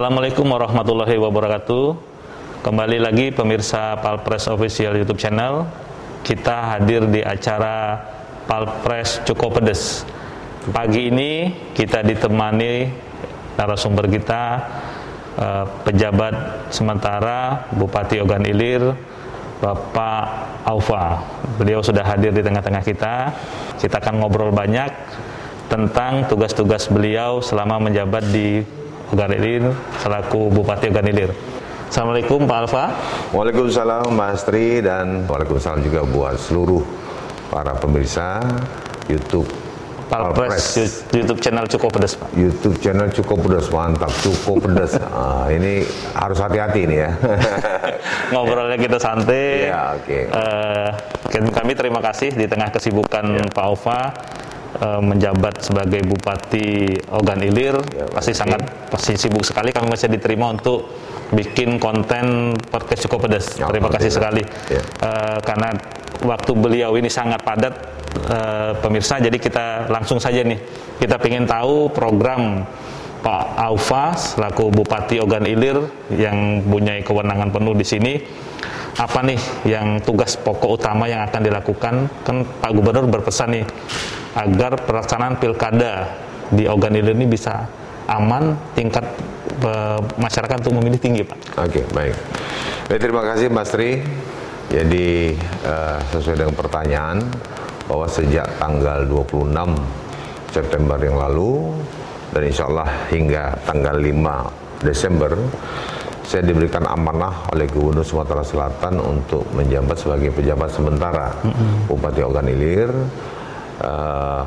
Assalamualaikum 0.00 0.48
warahmatullahi 0.48 1.20
wabarakatuh. 1.20 1.84
Kembali 2.64 2.96
lagi 3.04 3.36
pemirsa 3.36 4.00
Palpres 4.00 4.48
Official 4.48 4.96
YouTube 4.96 5.20
channel. 5.20 5.68
Kita 6.24 6.72
hadir 6.72 7.04
di 7.04 7.20
acara 7.20 8.00
Palpres 8.48 9.20
Cukup 9.28 9.60
Pedes. 9.60 10.08
Pagi 10.72 11.12
ini 11.12 11.52
kita 11.76 12.00
ditemani 12.00 12.88
narasumber 13.60 14.08
kita 14.08 14.42
eh, 15.36 15.64
pejabat 15.84 16.72
sementara 16.72 17.68
Bupati 17.68 18.24
Ogan 18.24 18.48
Ilir 18.48 18.96
Bapak 19.60 20.24
Aufa. 20.64 21.28
Beliau 21.60 21.84
sudah 21.84 22.08
hadir 22.08 22.32
di 22.32 22.40
tengah-tengah 22.40 22.84
kita. 22.88 23.36
Kita 23.76 24.00
akan 24.00 24.24
ngobrol 24.24 24.48
banyak 24.48 24.88
tentang 25.68 26.24
tugas-tugas 26.24 26.88
beliau 26.88 27.44
selama 27.44 27.76
menjabat 27.92 28.24
di 28.32 28.79
Ogan 29.10 29.34
Ilir 29.34 29.74
selaku 29.98 30.54
Bupati 30.54 30.86
Ogan 30.86 31.06
Ilir. 31.10 31.34
Assalamualaikum 31.90 32.46
Pak 32.46 32.58
Alfa. 32.62 32.84
Waalaikumsalam 33.34 34.14
Mas 34.14 34.46
Tri 34.46 34.78
dan 34.78 35.26
Waalaikumsalam 35.26 35.82
juga 35.82 36.06
buat 36.06 36.38
seluruh 36.38 36.78
para 37.50 37.74
pemirsa 37.74 38.38
YouTube 39.10 39.50
Palpres 40.06 40.78
YouTube 41.14 41.38
channel 41.38 41.66
cukup 41.66 41.90
pedas 41.98 42.14
Pak. 42.18 42.30
YouTube 42.34 42.78
channel 42.78 43.10
cukup 43.10 43.38
pedas 43.46 43.66
mantap 43.70 44.10
cukup 44.22 44.62
pedas 44.62 44.98
ah, 45.14 45.46
ini 45.50 45.82
harus 46.14 46.38
hati-hati 46.38 46.86
nih 46.86 46.98
ya 47.06 47.10
Ngobrolnya 48.34 48.78
kita 48.78 48.98
santai. 49.02 49.66
Ya, 49.66 49.98
oke. 49.98 50.18
Eh, 50.30 50.90
kami 51.50 51.72
terima 51.74 51.98
kasih 51.98 52.30
di 52.30 52.46
tengah 52.46 52.70
kesibukan 52.70 53.50
Pak 53.50 53.66
Ova 53.66 54.14
eh, 54.80 55.00
menjabat 55.00 55.62
sebagai 55.62 56.00
Bupati 56.08 56.96
Ogan 57.12 57.40
Ilir. 57.44 57.76
Ya, 57.92 58.08
pasti 58.10 58.32
sangat 58.32 58.64
pasti 58.88 59.14
sibuk 59.14 59.44
sekali. 59.44 59.70
Kami 59.70 59.92
masih 59.92 60.08
diterima 60.08 60.50
untuk 60.50 60.88
bikin 61.30 61.78
konten 61.78 62.56
podcast 62.68 63.06
cukup 63.06 63.30
pedas. 63.30 63.54
Ya, 63.54 63.70
terima 63.70 63.92
kasih 63.92 64.10
sekali. 64.10 64.42
Ya. 64.68 64.82
Eh, 64.82 65.38
karena 65.44 65.76
waktu 66.26 66.52
beliau 66.56 66.98
ini 66.98 67.08
sangat 67.08 67.40
padat 67.46 67.74
eh, 68.28 68.72
pemirsa 68.82 69.22
jadi 69.22 69.36
kita 69.38 69.88
langsung 69.88 70.18
saja 70.18 70.42
nih. 70.42 70.58
Kita 71.00 71.16
ingin 71.22 71.46
tahu 71.48 71.88
program 71.94 72.66
Pak 73.20 73.44
Aufa 73.60 74.16
selaku 74.16 74.72
Bupati 74.72 75.20
Ogan 75.20 75.44
Ilir 75.44 75.76
yang 76.12 76.64
punya 76.64 76.96
kewenangan 77.04 77.52
penuh 77.52 77.76
di 77.76 77.84
sini. 77.84 78.14
Apa 79.00 79.24
nih 79.24 79.40
yang 79.64 80.00
tugas 80.04 80.36
pokok 80.36 80.76
utama 80.76 81.08
yang 81.08 81.24
akan 81.24 81.40
dilakukan? 81.40 81.94
Kan 82.24 82.36
Pak 82.44 82.72
Gubernur 82.74 83.08
berpesan 83.08 83.60
nih 83.60 83.64
agar 84.36 84.78
pelaksanaan 84.86 85.38
pilkada 85.38 86.06
di 86.50 86.66
Ogan 86.66 86.94
Ilir 86.94 87.14
ini 87.14 87.26
bisa 87.26 87.66
aman 88.10 88.54
tingkat 88.74 89.06
eh, 89.62 90.00
masyarakat 90.18 90.66
untuk 90.66 90.82
memilih 90.82 90.98
tinggi 90.98 91.22
Pak 91.22 91.38
Oke, 91.62 91.82
baik. 91.94 92.14
Baik, 92.90 93.00
terima 93.06 93.22
kasih 93.22 93.46
Mas 93.50 93.70
Tri. 93.70 94.02
Jadi 94.70 95.34
eh, 95.66 95.98
sesuai 96.14 96.46
dengan 96.46 96.54
pertanyaan 96.54 97.22
bahwa 97.90 98.06
sejak 98.06 98.46
tanggal 98.58 99.02
26 99.06 99.50
September 100.50 100.98
yang 100.98 101.18
lalu 101.18 101.74
dan 102.30 102.42
insya 102.46 102.70
Allah 102.70 102.90
hingga 103.10 103.58
tanggal 103.66 103.98
5 103.98 104.86
Desember 104.86 105.34
saya 106.30 106.46
diberikan 106.46 106.86
amanah 106.86 107.50
oleh 107.50 107.66
Gubernur 107.66 108.06
Sumatera 108.06 108.46
Selatan 108.46 109.02
untuk 109.02 109.42
menjabat 109.50 109.98
sebagai 109.98 110.30
pejabat 110.30 110.70
sementara 110.70 111.34
Bupati 111.90 112.22
Ogan 112.22 112.46
Ilir. 112.46 112.94
Eh, 113.80 114.42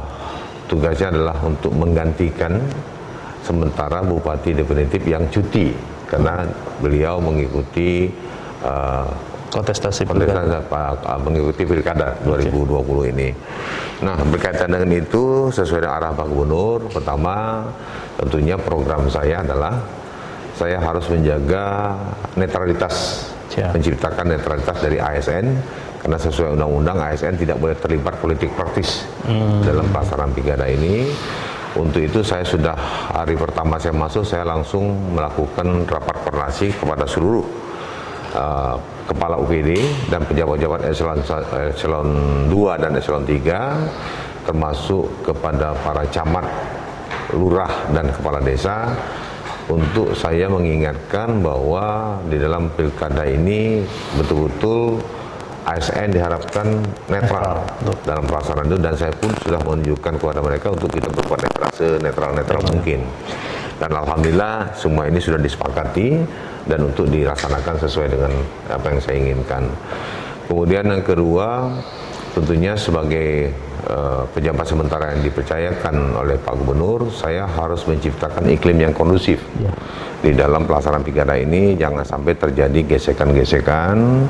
tugasnya 0.69 1.09
adalah 1.13 1.37
untuk 1.41 1.73
menggantikan 1.73 2.57
sementara 3.41 4.01
bupati 4.05 4.55
definitif 4.55 5.01
yang 5.05 5.25
cuti. 5.29 5.73
Karena 6.07 6.45
beliau 6.77 7.17
mengikuti 7.17 8.05
uh, 8.61 9.09
kontestasi 9.49 10.05
pilkada. 10.05 10.45
kontestasi 10.45 10.55
apa, 10.61 10.81
uh, 11.09 11.19
mengikuti 11.25 11.65
pilkada 11.65 12.13
2020 12.21 13.13
ini. 13.17 13.29
Nah 14.05 14.17
berkaitan 14.29 14.69
dengan 14.69 14.93
itu 14.93 15.49
sesuai 15.49 15.89
dengan 15.89 15.97
arah 15.97 16.11
Pak 16.13 16.27
Gubernur, 16.29 16.85
pertama 16.93 17.65
tentunya 18.21 18.61
program 18.61 19.09
saya 19.09 19.41
adalah 19.41 19.81
saya 20.53 20.77
harus 20.77 21.09
menjaga 21.09 21.97
netralitas, 22.37 23.25
Siap. 23.53 23.69
menciptakan 23.77 24.33
netralitas 24.33 24.77
dari 24.81 24.97
ASN 24.97 25.45
karena 26.01 26.17
sesuai 26.17 26.57
undang-undang 26.57 26.97
ASN 26.99 27.37
tidak 27.37 27.61
boleh 27.61 27.77
terlibat 27.77 28.17
politik 28.17 28.49
praktis 28.57 29.05
dalam 29.63 29.87
pelaksanaan 29.93 30.33
pilkada 30.33 30.67
ini. 30.67 31.07
Untuk 31.73 32.05
itu 32.05 32.21
saya 32.21 32.45
sudah 32.45 32.77
hari 33.13 33.33
pertama 33.33 33.81
saya 33.81 33.97
masuk 33.97 34.21
saya 34.21 34.45
langsung 34.45 34.93
melakukan 35.13 35.85
rapat 35.89 36.21
koordinasi 36.21 36.69
kepada 36.77 37.05
seluruh 37.09 37.41
uh, 38.37 38.77
kepala 39.09 39.41
UPD 39.41 39.81
dan 40.09 40.21
pejabat-pejabat 40.25 40.81
eselon, 40.85 41.19
eselon 41.73 42.09
2 42.49 42.81
dan 42.83 42.91
eselon 42.93 43.25
3 43.25 44.45
termasuk 44.45 45.07
kepada 45.23 45.71
para 45.81 46.03
camat, 46.11 46.45
lurah 47.33 47.71
dan 47.95 48.11
kepala 48.11 48.43
desa 48.43 48.91
untuk 49.71 50.11
saya 50.11 50.51
mengingatkan 50.51 51.39
bahwa 51.39 52.19
di 52.27 52.35
dalam 52.35 52.67
pilkada 52.75 53.23
ini 53.23 53.83
betul-betul 54.19 54.99
ASN 55.63 56.11
diharapkan 56.11 56.67
netral 57.07 57.63
dalam 58.03 58.27
pelaksanaan 58.27 58.67
itu. 58.67 58.79
Dan 58.79 58.93
saya 58.99 59.15
pun 59.15 59.31
sudah 59.39 59.59
menunjukkan 59.63 60.19
kepada 60.19 60.43
mereka 60.43 60.75
untuk 60.75 60.91
kita 60.91 61.07
berbuat 61.07 61.39
netral 61.39 61.71
senetral-netral 61.71 62.61
mungkin. 62.67 63.07
Dan 63.79 63.91
alhamdulillah 63.95 64.75
semua 64.75 65.07
ini 65.07 65.19
sudah 65.23 65.39
disepakati 65.39 66.19
dan 66.67 66.79
untuk 66.83 67.07
dilaksanakan 67.09 67.75
sesuai 67.83 68.07
dengan 68.11 68.31
apa 68.71 68.85
yang 68.91 68.99
saya 68.99 69.15
inginkan. 69.19 69.63
Kemudian 70.47 70.85
yang 70.87 71.03
kedua 71.03 71.71
tentunya 72.35 72.75
sebagai 72.75 73.55
eh, 73.87 74.23
pejabat 74.31 74.65
sementara 74.67 75.15
yang 75.15 75.21
dipercayakan 75.23 76.17
oleh 76.17 76.39
Pak 76.39 76.55
Gubernur, 76.59 77.11
saya 77.11 77.47
harus 77.47 77.83
menciptakan 77.87 78.47
iklim 78.51 78.79
yang 78.79 78.93
kondusif 78.95 79.43
di 80.23 80.31
dalam 80.31 80.63
pelaksanaan 80.63 81.03
pilkada 81.03 81.35
ini. 81.35 81.75
Jangan 81.75 82.07
sampai 82.07 82.33
terjadi 82.39 82.79
gesekan-gesekan, 82.95 84.27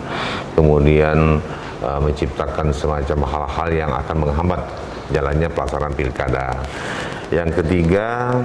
kemudian 0.57 1.37
eh, 1.81 1.99
menciptakan 2.01 2.73
semacam 2.73 3.19
hal-hal 3.29 3.69
yang 3.71 3.91
akan 3.93 4.15
menghambat 4.25 4.61
jalannya 5.13 5.49
pelaksanaan 5.51 5.93
pilkada. 5.93 6.57
Yang 7.29 7.61
ketiga, 7.61 8.39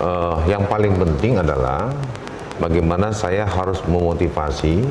eh, 0.00 0.36
yang 0.48 0.64
paling 0.68 0.96
penting 0.96 1.40
adalah 1.40 1.92
bagaimana 2.58 3.10
saya 3.10 3.44
harus 3.44 3.82
memotivasi 3.84 4.84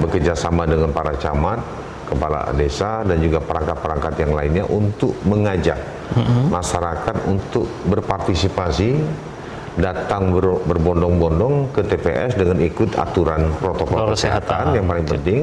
bekerja 0.00 0.32
sama 0.34 0.64
dengan 0.64 0.90
para 0.90 1.14
camat, 1.16 1.60
kepala 2.12 2.52
desa 2.52 3.00
dan 3.02 3.16
juga 3.18 3.40
perangkat-perangkat 3.40 4.14
yang 4.18 4.32
lainnya 4.32 4.64
untuk 4.64 5.16
mengajak 5.24 5.80
masyarakat 6.46 7.16
untuk 7.24 7.64
berpartisipasi 7.86 9.00
datang 9.72 10.28
ber- 10.30 10.60
berbondong-bondong 10.62 11.72
ke 11.72 11.80
TPS 11.82 12.36
dengan 12.36 12.60
ikut 12.60 12.92
aturan 12.92 13.48
protokol 13.56 14.12
kesehatan 14.12 14.68
kesehatan. 14.68 14.76
yang 14.76 14.84
paling 14.84 15.06
penting 15.08 15.38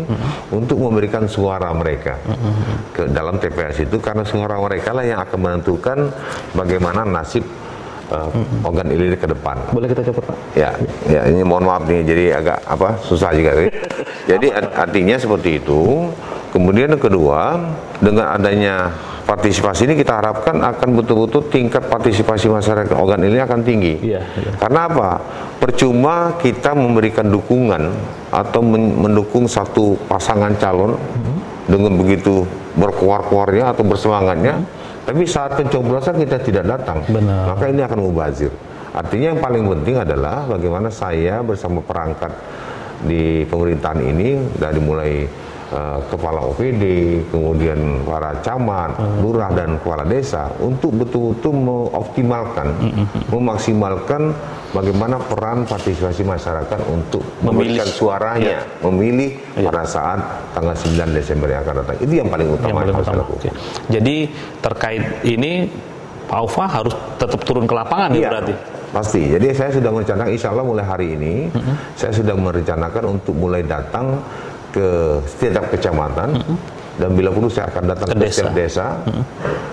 untuk 0.52 0.78
memberikan 0.78 1.26
suara 1.26 1.74
mereka 1.74 2.14
ke 2.94 3.10
dalam 3.10 3.42
TPS 3.42 3.82
itu 3.84 3.98
karena 3.98 4.22
suara 4.22 4.62
mereka 4.62 4.94
lah 4.94 5.02
yang 5.02 5.18
akan 5.20 5.40
menentukan 5.42 6.14
bagaimana 6.54 7.02
nasib 7.02 7.42
uh, 8.14 8.30
organ 8.62 8.94
ilir 8.94 9.18
ke 9.18 9.26
depan. 9.26 9.58
boleh 9.74 9.90
kita 9.90 10.06
coba 10.14 10.22
Pak 10.30 10.38
Ya, 10.54 10.78
ya 11.06 11.22
ini 11.26 11.42
mohon 11.42 11.66
maaf 11.66 11.86
nih, 11.86 12.02
jadi 12.04 12.26
agak 12.36 12.58
apa 12.66 13.02
susah 13.02 13.32
juga. 13.32 13.54
sih. 13.56 13.70
Jadi 14.30 14.50
art- 14.52 14.76
artinya 14.78 15.16
seperti 15.16 15.58
itu. 15.58 16.06
Kemudian 16.50 16.90
yang 16.90 17.02
kedua, 17.02 17.62
dengan 18.02 18.34
adanya 18.34 18.90
partisipasi 19.30 19.86
ini 19.86 19.94
kita 19.94 20.18
harapkan 20.18 20.58
akan 20.58 20.90
betul-betul 20.98 21.46
tingkat 21.54 21.86
partisipasi 21.86 22.50
masyarakat 22.50 22.98
organ 22.98 23.22
ini 23.22 23.38
akan 23.38 23.62
tinggi. 23.62 24.02
Iya, 24.02 24.26
iya. 24.26 24.52
Karena 24.58 24.90
apa? 24.90 25.10
Percuma 25.62 26.34
kita 26.42 26.74
memberikan 26.74 27.30
dukungan 27.30 27.94
atau 28.34 28.62
men- 28.66 28.98
mendukung 28.98 29.46
satu 29.46 29.94
pasangan 30.10 30.58
calon 30.58 30.98
dengan 31.70 31.94
begitu 31.94 32.50
berkuar-kuarnya 32.74 33.78
atau 33.78 33.86
bersemangatnya, 33.86 34.66
tapi 35.06 35.30
saat 35.30 35.54
pencoblosan 35.54 36.18
kita 36.18 36.42
tidak 36.42 36.66
datang, 36.66 37.06
Benar. 37.06 37.54
maka 37.54 37.70
ini 37.70 37.86
akan 37.86 38.00
mubazir. 38.10 38.50
Artinya 38.90 39.38
yang 39.38 39.42
paling 39.42 39.70
penting 39.70 40.02
adalah 40.02 40.50
bagaimana 40.50 40.90
saya 40.90 41.46
bersama 41.46 41.86
perangkat 41.86 42.34
di 43.06 43.46
pemerintahan 43.46 44.02
ini 44.02 44.58
dari 44.58 44.82
mulai 44.82 45.30
eh, 45.70 46.00
kepala 46.08 46.42
OPD, 46.44 46.84
kemudian 47.30 47.78
para 48.04 48.38
camat, 48.42 48.94
lurah 49.20 49.50
dan 49.52 49.78
kepala 49.78 50.04
desa 50.04 50.50
untuk 50.58 50.94
betul-betul 50.96 51.54
mengoptimalkan, 51.54 52.68
memaksimalkan 53.30 54.34
bagaimana 54.70 55.18
peran 55.18 55.66
partisipasi 55.66 56.22
masyarakat 56.22 56.80
untuk 56.88 57.22
Memilih. 57.42 57.46
memberikan 57.80 57.88
suaranya, 57.90 58.58
memilih 58.82 59.30
pada 59.56 59.84
saat 59.86 60.20
tanggal 60.54 60.76
9 60.76 61.10
Desember 61.12 61.48
yang 61.50 61.62
akan 61.64 61.76
datang. 61.82 61.98
Itu 62.00 62.14
yang 62.14 62.30
paling 62.30 62.48
utama 62.50 62.60
yang 62.60 62.70
yang, 62.70 62.78
paling 62.78 62.96
harus 62.96 63.08
utama. 63.08 63.18
dilakukan. 63.18 63.40
Oke. 63.40 63.50
Jadi 63.90 64.16
terkait 64.60 65.04
ini 65.26 65.52
Pak 66.26 66.38
Aufa 66.38 66.66
harus 66.70 66.94
tetap 67.18 67.42
turun 67.42 67.66
ke 67.66 67.74
lapangan 67.74 68.14
ya 68.14 68.18
Iya. 68.22 68.30
berarti. 68.30 68.54
pasti. 68.90 69.22
Jadi 69.30 69.54
saya 69.54 69.70
sudah 69.70 69.90
merencanakan, 69.94 70.30
insya 70.34 70.50
Allah 70.50 70.66
mulai 70.66 70.82
hari 70.82 71.14
ini, 71.14 71.46
mm-hmm. 71.46 71.76
saya 71.94 72.10
sudah 72.10 72.34
merencanakan 72.34 73.04
untuk 73.06 73.38
mulai 73.38 73.62
datang 73.62 74.18
ke 74.74 75.20
setiap 75.26 75.66
kecamatan, 75.74 76.40
mm-hmm 76.40 76.80
dan 77.00 77.16
bila 77.16 77.32
perlu 77.32 77.48
saya 77.48 77.72
akan 77.72 77.84
datang 77.96 78.08
ke, 78.12 78.14
ke 78.14 78.20
desa. 78.20 78.36
setiap 78.36 78.52
desa 78.52 78.86
hmm. 79.08 79.24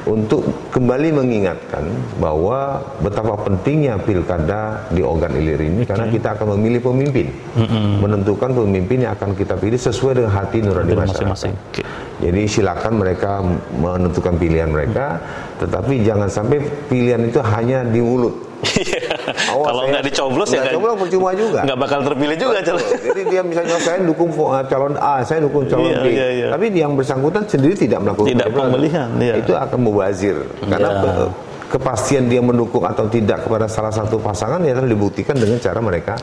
untuk 0.06 0.42
kembali 0.70 1.08
mengingatkan 1.18 1.84
bahwa 2.22 2.78
betapa 3.02 3.34
pentingnya 3.42 3.98
pilkada 3.98 4.86
di 4.94 5.02
Ogan 5.02 5.34
Ilir 5.34 5.58
ini 5.58 5.82
okay. 5.82 5.90
karena 5.90 6.06
kita 6.06 6.38
akan 6.38 6.54
memilih 6.54 6.86
pemimpin, 6.86 7.34
hmm. 7.58 7.98
menentukan 7.98 8.54
pemimpin 8.54 9.02
yang 9.02 9.18
akan 9.18 9.34
kita 9.34 9.58
pilih 9.58 9.76
sesuai 9.76 10.22
dengan 10.22 10.32
hati 10.38 10.62
nurani 10.62 10.94
masyarakat. 10.94 11.26
Masing 11.26 11.28
-masing. 11.34 11.54
Okay. 11.74 11.84
Jadi 12.16 12.42
silakan 12.48 12.92
mereka 12.96 13.44
menentukan 13.76 14.40
pilihan 14.40 14.70
mereka, 14.70 15.20
tetapi 15.60 16.00
jangan 16.06 16.30
sampai 16.30 16.62
pilihan 16.88 17.26
itu 17.26 17.42
hanya 17.42 17.84
di 17.84 18.00
mulut 18.00 18.46
Kalau 19.34 19.82
nggak 19.90 20.04
dicoblos 20.06 20.48
ya 20.54 20.62
coblos 20.70 20.94
percuma 21.00 21.30
juga. 21.34 21.60
Nggak 21.66 21.78
bakal 21.78 21.98
terpilih 22.06 22.36
juga 22.38 22.58
calon. 22.62 22.86
Jadi 23.02 23.22
dia 23.26 23.42
misalnya 23.42 23.76
saya 23.82 23.98
dukung 24.02 24.30
uh, 24.34 24.62
calon 24.66 24.94
A, 24.98 25.22
saya 25.26 25.42
dukung 25.42 25.66
calon 25.66 25.90
iya, 25.90 25.98
B. 26.02 26.06
Iya, 26.12 26.28
iya. 26.30 26.46
Tapi 26.54 26.64
yang 26.74 26.92
bersangkutan 26.94 27.42
sendiri 27.46 27.74
tidak 27.74 27.98
melakukan 28.04 28.30
tidak 28.30 28.48
pemilihan. 28.54 29.08
Iya. 29.18 29.34
Itu 29.42 29.52
akan 29.58 29.78
mubazir 29.82 30.36
karena 30.66 30.90
iya 31.02 31.46
kepastian 31.66 32.30
dia 32.30 32.38
mendukung 32.38 32.86
atau 32.86 33.10
tidak 33.10 33.46
kepada 33.48 33.66
salah 33.66 33.90
satu 33.90 34.22
pasangan 34.22 34.62
ya 34.62 34.76
akan 34.76 34.86
dibuktikan 34.86 35.34
dengan 35.34 35.58
cara 35.58 35.78
mereka 35.82 36.14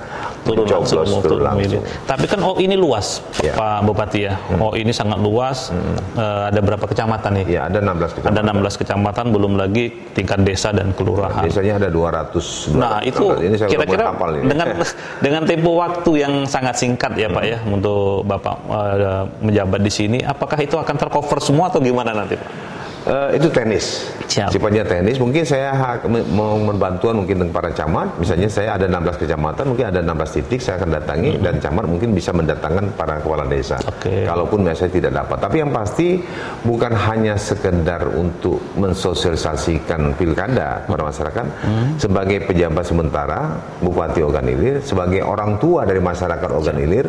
turun 0.47 0.65
langsung, 0.65 1.19
turun 1.19 1.43
langsung. 1.43 1.83
Tapi 2.07 2.25
kan 2.29 2.39
oh 2.45 2.55
ini 2.61 2.79
luas 2.79 3.19
ya. 3.43 3.53
Pak 3.57 3.83
Bupati 3.83 4.19
ya. 4.23 4.33
Hmm. 4.37 4.63
Oh 4.63 4.73
ini 4.77 4.95
sangat 4.95 5.19
luas. 5.19 5.73
Hmm. 5.73 5.97
Uh, 6.15 6.43
ada 6.53 6.59
berapa 6.63 6.85
kecamatan 6.87 7.43
nih? 7.43 7.59
Ya, 7.59 7.61
ada 7.67 7.83
16 7.83 8.15
kecamatan. 8.19 8.31
Ada 8.31 8.39
16 8.71 8.81
kecamatan 8.81 9.25
belum 9.33 9.53
lagi 9.59 9.85
tingkat 10.15 10.39
desa 10.45 10.69
dan 10.71 10.95
kelurahan. 10.95 11.43
Desanya 11.43 11.81
ada 11.81 11.89
200. 11.91 12.13
200 12.13 12.79
nah, 12.79 12.99
itu 13.03 13.25
kira-kira 13.67 14.13
dengan 14.45 14.67
dengan 15.19 15.41
tempo 15.43 15.75
waktu 15.79 16.11
yang 16.23 16.33
sangat 16.45 16.77
singkat 16.77 17.17
ya 17.17 17.27
hmm. 17.27 17.35
Pak 17.35 17.43
ya 17.43 17.57
untuk 17.65 18.23
Bapak 18.27 18.55
uh, 18.69 19.25
menjabat 19.41 19.81
di 19.81 19.91
sini, 19.91 20.17
apakah 20.21 20.59
itu 20.61 20.77
akan 20.77 20.95
tercover 20.95 21.37
semua 21.41 21.69
atau 21.71 21.81
gimana 21.81 22.13
nanti 22.13 22.37
Pak? 22.37 22.49
Uh, 23.03 23.29
itu 23.35 23.51
tenis, 23.51 24.12
Siap. 24.33 24.49
sifatnya 24.49 24.81
tenis. 24.81 25.21
Mungkin 25.21 25.45
saya 25.45 25.77
mau 26.33 26.57
membantuan 26.57 27.21
mungkin 27.21 27.45
dengan 27.45 27.53
para 27.53 27.69
camat. 27.69 28.17
Misalnya 28.17 28.49
saya 28.49 28.69
ada 28.81 28.89
16 28.89 29.21
kecamatan, 29.21 29.63
mungkin 29.69 29.85
ada 29.93 29.99
16 30.01 30.37
titik 30.41 30.59
saya 30.65 30.81
akan 30.81 30.89
datangi 30.97 31.31
hmm. 31.37 31.43
dan 31.45 31.55
camat 31.61 31.85
mungkin 31.85 32.09
bisa 32.17 32.33
mendatangkan 32.33 32.85
para 32.97 33.21
kepala 33.21 33.45
desa. 33.45 33.77
Okay. 34.01 34.25
Kalaupun 34.25 34.65
saya 34.73 34.89
tidak 34.89 35.13
dapat. 35.13 35.37
Tapi 35.37 35.55
yang 35.61 35.69
pasti 35.69 36.17
bukan 36.65 36.97
hanya 36.97 37.37
sekedar 37.37 38.09
untuk 38.09 38.57
mensosialisasikan 38.73 40.17
pilkada 40.17 40.81
pada 40.89 41.03
masyarakat. 41.05 41.45
Hmm. 41.61 41.93
Sebagai 42.01 42.49
pejabat 42.49 42.89
sementara 42.89 43.61
Bupati 43.85 44.25
Ogan 44.25 44.49
Ilir, 44.49 44.81
sebagai 44.81 45.21
orang 45.21 45.61
tua 45.61 45.85
dari 45.85 46.01
masyarakat 46.01 46.49
Ogan 46.49 46.81
Ilir, 46.81 47.05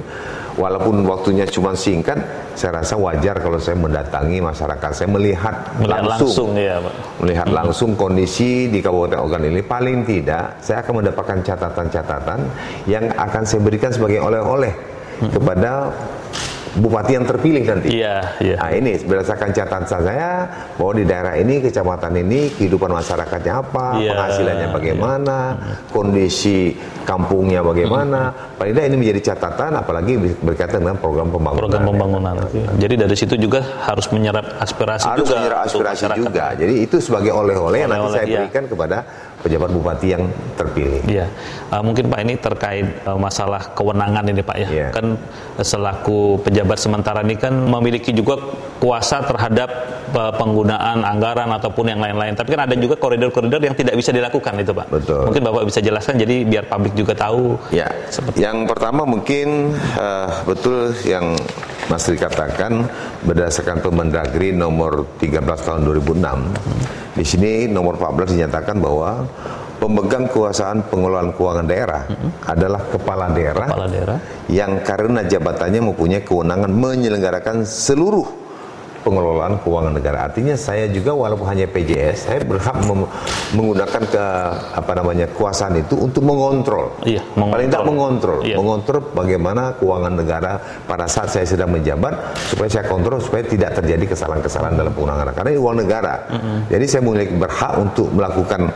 walaupun 0.54 1.02
waktunya 1.06 1.46
cuma 1.46 1.74
singkat, 1.74 2.18
saya 2.54 2.82
rasa 2.82 2.94
wajar 2.94 3.38
kalau 3.42 3.58
saya 3.58 3.74
mendatangi 3.78 4.38
masyarakat, 4.38 4.90
saya 4.94 5.08
melihat 5.10 5.54
melihat 5.78 6.04
langsung, 6.06 6.50
langsung 6.50 6.50
ya, 6.54 6.76
Pak. 6.78 6.94
melihat 7.22 7.46
hmm. 7.50 7.56
langsung 7.56 7.90
kondisi 7.98 8.70
di 8.70 8.78
Kabupaten 8.78 9.18
Ogan 9.22 9.44
ini 9.46 9.60
paling 9.62 10.06
tidak 10.06 10.62
saya 10.62 10.82
akan 10.82 11.02
mendapatkan 11.02 11.38
catatan-catatan 11.42 12.40
yang 12.86 13.04
akan 13.14 13.42
saya 13.42 13.60
berikan 13.62 13.90
sebagai 13.90 14.22
oleh-oleh 14.22 14.72
hmm. 15.22 15.30
kepada 15.34 15.90
bupati 16.74 17.12
yang 17.14 17.26
terpilih 17.26 17.62
nanti. 17.62 18.02
Iya, 18.02 18.34
iya. 18.42 18.56
Nah, 18.58 18.70
ini 18.74 18.98
berdasarkan 19.02 19.50
catatan 19.54 19.84
saya 19.86 20.30
bahwa 20.74 20.92
di 20.98 21.04
daerah 21.06 21.34
ini, 21.38 21.62
kecamatan 21.62 22.12
ini 22.18 22.50
kehidupan 22.54 22.90
masyarakatnya 22.90 23.52
apa, 23.62 23.86
iya, 24.02 24.10
penghasilannya 24.14 24.68
bagaimana, 24.74 25.38
kondisi 25.94 26.74
kampungnya 27.06 27.60
bagaimana. 27.62 28.32
Hmm. 28.32 28.56
Paling 28.58 28.72
tidak 28.74 28.86
ini 28.90 28.96
menjadi 28.96 29.20
catatan 29.32 29.70
apalagi 29.76 30.12
berkaitan 30.42 30.80
dengan 30.82 30.98
program 30.98 31.28
pembangunan. 31.30 31.62
Program 31.62 31.82
pembangunan. 31.86 32.34
Ya. 32.50 32.68
Jadi 32.88 32.94
dari 33.06 33.16
situ 33.16 33.34
juga 33.38 33.60
harus 33.62 34.06
menyerap 34.10 34.44
aspirasi 34.58 35.04
harus 35.06 35.28
juga. 35.28 35.36
Harus 35.36 35.38
menyerap 35.38 35.60
aspirasi 35.68 36.04
juga. 36.18 36.44
Jadi 36.56 36.74
itu 36.82 36.96
sebagai 36.98 37.30
oleh-oleh 37.30 37.78
yang 37.84 37.90
nanti 37.92 38.08
saya 38.18 38.26
iya. 38.26 38.38
berikan 38.42 38.64
kepada 38.66 38.98
pejabat 39.44 39.68
bupati 39.76 40.16
yang 40.16 40.24
terpilih. 40.56 41.04
Iya, 41.04 41.28
uh, 41.68 41.84
mungkin 41.84 42.08
Pak 42.08 42.20
ini 42.24 42.34
terkait 42.40 42.86
uh, 43.04 43.20
masalah 43.20 43.76
kewenangan 43.76 44.24
ini 44.24 44.40
Pak 44.40 44.56
ya. 44.64 44.68
Yeah. 44.72 44.90
Kan 44.96 45.20
selaku 45.60 46.40
pejabat 46.40 46.80
sementara 46.80 47.20
ini 47.20 47.36
kan 47.36 47.52
memiliki 47.52 48.16
juga 48.16 48.40
kuasa 48.80 49.20
terhadap 49.20 49.68
uh, 50.16 50.32
penggunaan 50.32 51.04
anggaran 51.04 51.52
ataupun 51.60 51.92
yang 51.92 52.00
lain-lain. 52.00 52.32
Tapi 52.32 52.56
kan 52.56 52.64
ada 52.64 52.74
juga 52.80 52.96
koridor-koridor 52.96 53.60
yang 53.60 53.76
tidak 53.76 54.00
bisa 54.00 54.10
dilakukan 54.16 54.64
itu 54.64 54.72
Pak. 54.72 54.86
Betul. 54.88 55.22
Mungkin 55.28 55.42
Bapak 55.44 55.62
bisa 55.68 55.80
jelaskan 55.84 56.14
jadi 56.16 56.36
biar 56.48 56.64
publik 56.64 56.96
juga 56.96 57.12
tahu. 57.12 57.60
Ya. 57.68 57.92
Seperti 58.08 58.40
yang 58.40 58.64
pertama 58.64 59.04
mungkin 59.04 59.76
uh, 60.00 60.32
betul 60.48 60.96
yang 61.04 61.36
Mas 61.88 62.08
Tri 62.08 62.16
katakan 62.16 62.88
berdasarkan 63.24 63.84
Permendagri 63.84 64.56
nomor 64.56 65.18
13 65.20 65.40
tahun 65.44 65.80
2006. 65.84 66.24
Hmm 66.24 67.04
di 67.14 67.22
sini 67.22 67.70
nomor 67.70 67.94
14 67.94 68.34
dinyatakan 68.34 68.76
bahwa 68.82 69.22
pemegang 69.78 70.26
kekuasaan 70.26 70.90
pengelolaan 70.90 71.30
keuangan 71.38 71.66
daerah 71.66 72.02
mm-hmm. 72.10 72.30
adalah 72.50 72.82
kepala 72.90 73.26
daerah, 73.30 73.66
kepala 73.70 73.86
daerah 73.86 74.18
yang 74.50 74.82
karena 74.82 75.22
jabatannya 75.22 75.94
mempunyai 75.94 76.26
kewenangan 76.26 76.74
menyelenggarakan 76.74 77.62
seluruh 77.62 78.43
pengelolaan 79.04 79.60
keuangan 79.60 79.92
negara. 79.92 80.26
Artinya 80.26 80.56
saya 80.56 80.88
juga 80.88 81.12
walaupun 81.12 81.44
hanya 81.44 81.68
PJS, 81.68 82.26
saya 82.26 82.40
berhak 82.40 82.80
menggunakan 83.52 84.02
ke 84.08 84.24
apa 84.72 84.92
namanya 84.96 85.28
kekuasaan 85.28 85.76
itu 85.78 85.94
untuk 86.00 86.24
mengontrol. 86.24 86.96
Iya, 87.04 87.20
mengontrol. 87.36 87.52
Paling 87.52 87.68
tidak 87.68 87.84
mengontrol, 87.86 88.38
iya. 88.42 88.56
mengontrol 88.56 89.00
bagaimana 89.12 89.76
keuangan 89.76 90.14
negara 90.16 90.52
pada 90.88 91.04
saat 91.04 91.28
saya 91.28 91.44
sedang 91.44 91.70
menjabat 91.70 92.16
supaya 92.48 92.68
saya 92.72 92.84
kontrol 92.88 93.20
supaya 93.20 93.44
tidak 93.44 93.76
terjadi 93.76 94.16
kesalahan-kesalahan 94.16 94.74
dalam 94.74 94.92
penggunaan 94.96 95.30
karena 95.36 95.50
ini 95.52 95.60
uang 95.60 95.76
negara. 95.84 96.14
Mm 96.32 96.38
-hmm. 96.40 96.58
Jadi 96.72 96.84
saya 96.88 97.02
memiliki 97.04 97.34
berhak 97.36 97.72
untuk 97.76 98.08
melakukan 98.10 98.72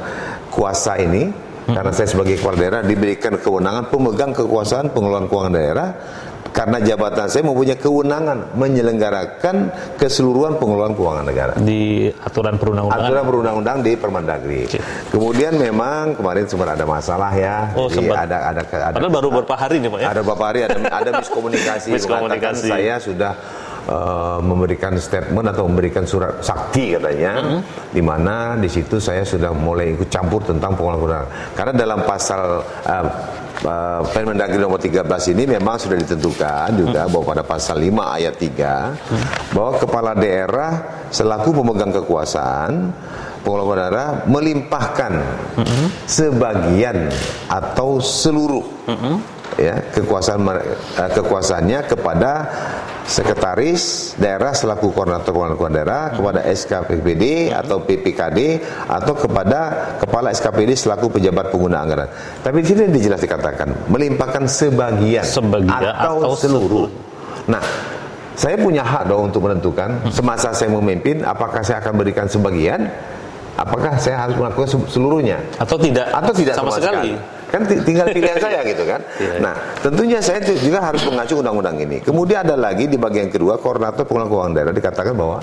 kuasa 0.53 1.01
ini 1.01 1.49
karena 1.69 1.93
saya 1.93 2.09
sebagai 2.09 2.41
kepala 2.41 2.57
daerah 2.57 2.81
diberikan 2.81 3.37
kewenangan 3.37 3.93
pemegang 3.93 4.33
kekuasaan 4.33 4.89
pengelolaan 4.89 5.29
keuangan 5.29 5.53
daerah 5.53 5.89
karena 6.59 6.83
jabatan 6.83 7.31
saya 7.31 7.47
mempunyai 7.47 7.79
kewenangan 7.79 8.59
menyelenggarakan 8.59 9.71
keseluruhan 9.95 10.59
pengelolaan 10.59 10.99
keuangan 10.99 11.23
negara 11.23 11.55
di 11.63 12.11
aturan 12.11 12.59
perundang-undangan 12.59 13.07
aturan 13.07 13.25
perundang-undang 13.31 13.79
di 13.87 13.93
Permendagri. 13.95 14.67
Okay. 14.67 14.83
Kemudian 15.15 15.55
memang 15.55 16.19
kemarin 16.19 16.51
sempat 16.51 16.75
ada 16.75 16.83
masalah 16.83 17.31
ya. 17.31 17.71
Oh, 17.79 17.87
Jadi 17.87 18.11
sempat. 18.11 18.27
ada 18.27 18.37
ada 18.51 18.63
ada 18.67 18.91
Padahal 18.91 19.15
baru 19.15 19.29
beberapa 19.31 19.55
hari 19.55 19.77
nih 19.79 19.91
Pak 19.95 20.01
ya. 20.03 20.07
Ada 20.11 20.21
beberapa 20.27 20.45
hari 20.51 20.59
ada 20.67 20.77
ada 20.83 21.11
miskomunikasi. 21.23 21.89
miskomunikasi. 21.95 22.67
saya 22.67 22.95
sudah 22.99 23.33
uh, 23.89 24.39
memberikan 24.45 24.95
statement 25.01 25.51
atau 25.51 25.67
memberikan 25.67 26.05
surat 26.05 26.45
sakti 26.45 26.95
katanya, 26.95 27.33
mm 27.41 27.49
-hmm. 27.49 27.61
di 27.91 28.03
mana 28.05 28.55
di 28.61 28.69
situ 28.71 29.01
saya 29.01 29.25
sudah 29.25 29.51
mulai 29.51 29.97
ikut 29.97 30.13
campur 30.13 30.45
tentang 30.45 30.77
pengelolaan 30.77 31.27
karena 31.57 31.73
dalam 31.75 32.05
pasal 32.05 32.63
uh, 32.65 33.07
uh, 33.65 34.01
Permendagri 34.13 34.61
nomor 34.61 34.79
13 34.79 35.03
ini 35.35 35.43
memang 35.59 35.81
sudah 35.81 35.97
ditentukan 35.99 36.69
juga 36.77 37.07
hmm. 37.07 37.11
bahwa 37.11 37.25
pada 37.25 37.43
pasal 37.43 37.77
5 37.81 38.19
ayat 38.21 38.35
3 38.37 38.55
hmm. 38.55 39.25
bahwa 39.57 39.73
kepala 39.81 40.13
daerah 40.15 40.73
selaku 41.11 41.63
pemegang 41.63 41.93
kekuasaan 42.03 42.93
pengelola 43.43 43.75
daerah 43.89 44.09
melimpahkan 44.29 45.13
hmm. 45.59 45.87
sebagian 46.05 47.09
atau 47.49 48.03
seluruh 48.03 48.67
hmm. 48.87 49.38
Ya 49.59 49.75
kekuasaan 49.91 50.41
uh, 50.47 51.11
kekuasaannya 51.19 51.81
kepada 51.91 52.31
sekretaris 53.09 54.15
daerah 54.21 54.55
selaku 54.55 54.95
koordinator 54.95 55.35
keuangan 55.35 55.73
daerah 55.75 56.03
kepada 56.15 56.41
SKPD 56.47 57.51
atau 57.51 57.83
PPKD 57.83 58.63
atau 58.87 59.17
kepada 59.19 59.61
kepala 59.99 60.31
SKPD 60.31 60.79
selaku 60.79 61.19
pejabat 61.19 61.51
pengguna 61.51 61.83
anggaran. 61.83 62.09
Tapi 62.45 62.63
di 62.63 62.67
sini 62.71 62.93
dijelas 62.93 63.19
dikatakan 63.19 63.91
melimpahkan 63.91 64.47
sebagian, 64.47 65.27
sebagian 65.27 65.73
atau, 65.75 66.23
atau 66.23 66.33
seluruh. 66.37 66.87
Nah, 67.49 67.65
saya 68.37 68.61
punya 68.61 68.85
hak 68.85 69.09
dong 69.11 69.33
untuk 69.33 69.49
menentukan 69.49 70.13
semasa 70.13 70.55
saya 70.55 70.71
memimpin 70.71 71.25
apakah 71.25 71.65
saya 71.65 71.83
akan 71.83 71.93
berikan 71.99 72.31
sebagian? 72.31 72.87
Apakah 73.59 73.99
saya 73.99 74.23
harus 74.23 74.39
melakukan 74.39 74.71
seluruhnya? 74.87 75.43
Atau 75.59 75.83
tidak? 75.83 76.15
Atau 76.15 76.31
tidak 76.31 76.55
sama, 76.55 76.71
sama 76.71 76.79
sekali. 76.79 77.19
sekali 77.19 77.38
kan 77.49 77.65
tinggal 77.65 78.07
pilihan 78.13 78.39
saya 78.45 78.61
gitu 78.65 78.85
kan. 78.85 79.01
Yeah. 79.17 79.41
Nah, 79.41 79.55
tentunya 79.81 80.21
saya 80.21 80.41
juga 80.45 80.85
harus 80.85 81.03
mengacu 81.09 81.41
undang-undang 81.41 81.77
ini. 81.81 81.99
Kemudian 82.05 82.45
ada 82.45 82.57
lagi 82.57 82.85
di 82.87 83.01
bagian 83.01 83.33
kedua 83.33 83.57
koordinator 83.57 84.05
pengelolaan 84.05 84.31
keuangan 84.31 84.53
daerah 84.55 84.73
dikatakan 84.77 85.15
bahwa 85.17 85.39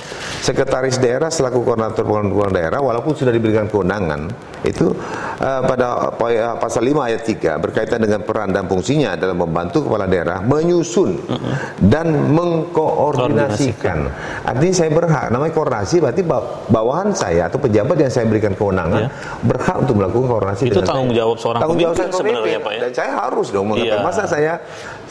sekretaris 0.46 0.98
daerah 1.02 1.30
selaku 1.34 1.66
koordinator 1.66 2.06
pengelolaan 2.06 2.32
keuangan 2.32 2.56
daerah 2.56 2.80
walaupun 2.80 3.14
sudah 3.18 3.34
diberikan 3.34 3.66
kewenangan 3.66 4.30
itu 4.66 4.92
uh, 5.40 5.62
pada 5.64 6.12
uh, 6.12 6.56
pasal 6.58 6.82
5 6.84 7.08
ayat 7.08 7.22
3 7.24 7.64
berkaitan 7.64 8.00
dengan 8.02 8.22
peran 8.26 8.52
dan 8.52 8.66
fungsinya 8.66 9.14
dalam 9.16 9.38
membantu 9.40 9.86
kepala 9.86 10.10
daerah 10.10 10.42
menyusun 10.42 11.22
uh 11.26 11.34
-huh. 11.38 11.54
dan 11.86 12.12
mengkoordinasikan. 12.34 14.10
Artinya 14.44 14.76
saya 14.76 14.92
berhak, 14.92 15.30
namanya 15.30 15.54
koordinasi 15.54 16.02
berarti 16.02 16.22
bawahan 16.70 17.14
saya 17.14 17.48
atau 17.48 17.62
pejabat 17.62 17.98
yang 17.98 18.12
saya 18.12 18.26
berikan 18.28 18.54
kewenangan 18.58 19.08
yeah. 19.08 19.42
berhak 19.46 19.78
untuk 19.82 19.96
melakukan 20.02 20.28
koordinasi 20.28 20.64
itu 20.70 20.82
tanggung 20.82 21.14
saya. 21.14 21.20
jawab 21.22 21.38
seorang 21.38 21.60
tanggung 21.62 21.80
jawab 21.80 21.96
sebenarnya 22.12 22.60
Pak 22.60 22.72
ya. 22.74 22.80
Dan 22.88 22.92
saya 22.92 23.12
harus 23.16 23.48
dong 23.54 23.66
mengetahui. 23.70 23.94
Yeah. 23.94 24.06
Masa 24.06 24.24
saya 24.26 24.54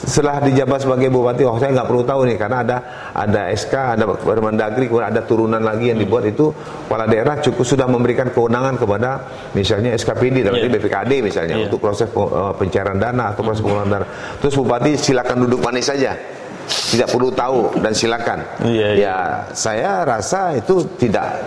setelah 0.05 0.45
dijabat 0.45 0.85
sebagai 0.85 1.09
bupati, 1.09 1.43
oh 1.49 1.57
saya 1.57 1.73
nggak 1.73 1.89
perlu 1.89 2.03
tahu 2.05 2.21
nih 2.29 2.37
karena 2.37 2.57
ada 2.61 2.77
ada 3.17 3.41
SK, 3.53 3.75
ada 3.97 4.05
Permendagri, 4.05 4.87
kemudian 4.89 5.09
ada 5.09 5.25
turunan 5.25 5.61
lagi 5.61 5.91
yang 5.91 5.99
dibuat 6.01 6.29
itu 6.29 6.53
kepala 6.87 7.09
daerah 7.09 7.41
cukup 7.41 7.65
sudah 7.65 7.89
memberikan 7.89 8.29
kewenangan 8.29 8.77
kepada 8.77 9.11
misalnya 9.57 9.97
SKPD 9.97 10.45
dalam 10.45 10.61
yeah. 10.61 10.71
BPKD 10.71 11.13
misalnya 11.25 11.57
yeah. 11.59 11.67
untuk 11.67 11.81
proses 11.81 12.09
uh, 12.13 12.53
pencairan 12.55 13.01
dana 13.01 13.33
atau 13.33 13.43
proses 13.43 13.65
pengelolaan 13.65 13.91
dana. 13.91 14.07
Terus 14.39 14.55
bupati 14.55 14.91
silakan 15.01 15.49
duduk 15.49 15.61
manis 15.65 15.89
saja 15.89 16.13
tidak 16.65 17.09
perlu 17.13 17.29
tahu 17.33 17.59
dan 17.81 17.93
silakan. 17.93 18.39
Iya, 18.65 18.89
iya. 18.97 19.05
Ya, 19.05 19.17
saya 19.53 20.05
rasa 20.07 20.57
itu 20.57 20.81
tidak 20.97 21.45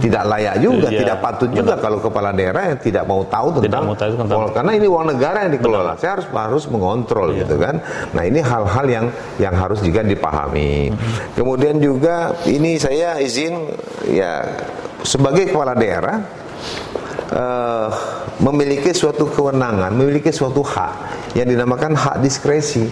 tidak 0.00 0.22
layak 0.26 0.56
juga, 0.58 0.88
iya, 0.88 0.98
tidak 1.04 1.16
patut 1.20 1.50
juga 1.52 1.76
benar. 1.76 1.84
kalau 1.84 1.98
kepala 2.00 2.30
daerah 2.32 2.62
yang 2.72 2.78
tidak 2.80 3.04
mau 3.04 3.20
tahu 3.28 3.48
tentang, 3.60 3.82
mau 3.84 3.96
tahu 3.96 4.12
tentang 4.16 4.50
karena 4.50 4.72
ini 4.74 4.86
uang 4.88 5.06
negara 5.12 5.38
yang 5.46 5.52
dikelola. 5.54 5.92
Benar. 5.94 6.00
Saya 6.00 6.10
harus 6.18 6.26
harus 6.32 6.64
mengontrol 6.72 7.28
iya. 7.30 7.44
gitu 7.44 7.54
kan. 7.60 7.74
Nah, 8.16 8.22
ini 8.24 8.40
hal-hal 8.40 8.86
yang 8.88 9.06
yang 9.36 9.54
harus 9.54 9.84
juga 9.84 10.00
dipahami. 10.00 10.90
Mm-hmm. 10.90 11.36
Kemudian 11.36 11.76
juga 11.78 12.34
ini 12.48 12.80
saya 12.80 13.20
izin 13.20 13.68
ya 14.08 14.42
sebagai 15.04 15.52
kepala 15.52 15.76
daerah 15.76 16.24
uh, 17.32 17.88
memiliki 18.40 18.90
suatu 18.96 19.28
kewenangan, 19.28 19.92
memiliki 19.92 20.32
suatu 20.32 20.64
hak 20.64 20.92
yang 21.36 21.46
dinamakan 21.46 21.94
hak 21.94 22.24
diskresi. 22.24 22.88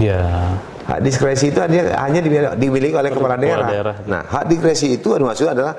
Ya. 0.00 0.56
Hak 0.88 1.04
diskresi 1.04 1.52
itu 1.52 1.60
hanya, 1.60 1.92
hanya 2.00 2.24
dimiliki 2.56 2.96
oleh 2.96 3.12
kepala 3.12 3.36
daerah. 3.36 3.68
daerah. 3.68 3.94
Nah, 4.08 4.24
hak 4.24 4.48
diskresi 4.48 4.96
itu 4.96 5.12
maksudnya 5.20 5.52
adalah 5.52 5.74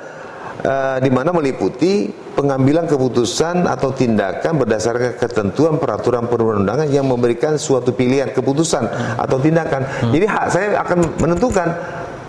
uh, 0.64 0.98
di 1.00 1.12
mana 1.12 1.32
meliputi 1.32 2.10
pengambilan 2.36 2.88
keputusan 2.88 3.68
atau 3.68 3.92
tindakan 3.92 4.64
berdasarkan 4.64 5.20
ketentuan 5.20 5.76
peraturan 5.76 6.28
perundang-undangan 6.28 6.88
yang 6.88 7.08
memberikan 7.08 7.60
suatu 7.60 7.92
pilihan 7.92 8.32
keputusan 8.32 8.84
hmm. 8.88 9.24
atau 9.24 9.38
tindakan. 9.40 9.82
Hmm. 9.84 10.12
Jadi 10.16 10.26
hak 10.28 10.46
saya 10.52 10.68
akan 10.80 10.98
menentukan 11.20 11.68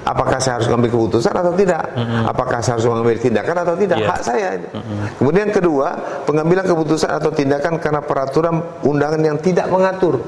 apakah 0.03 0.39
saya 0.43 0.59
harus 0.59 0.67
mengambil 0.67 0.91
keputusan 0.97 1.31
atau 1.31 1.53
tidak, 1.55 1.83
hmm. 1.95 2.25
apakah 2.27 2.59
saya 2.59 2.73
harus 2.81 2.87
mengambil 2.89 3.17
tindakan 3.21 3.57
atau 3.63 3.75
tidak, 3.79 3.99
yeah. 4.01 4.11
hak 4.11 4.21
saya. 4.25 4.49
Hmm. 4.73 5.07
Kemudian 5.21 5.49
kedua, 5.55 5.89
pengambilan 6.27 6.65
keputusan 6.67 7.11
atau 7.11 7.31
tindakan 7.31 7.79
karena 7.79 8.01
peraturan 8.03 8.65
undangan 8.83 9.21
yang 9.21 9.39
tidak 9.39 9.71
mengatur. 9.71 10.19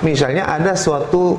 Misalnya 0.00 0.48
ada 0.48 0.72
suatu 0.72 1.36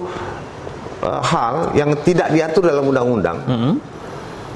uh, 1.02 1.22
hal 1.24 1.74
yang 1.74 1.96
tidak 2.06 2.30
diatur 2.30 2.70
dalam 2.70 2.86
undang-undang. 2.86 3.38
Mm 3.48 3.58
-hmm. 3.58 3.97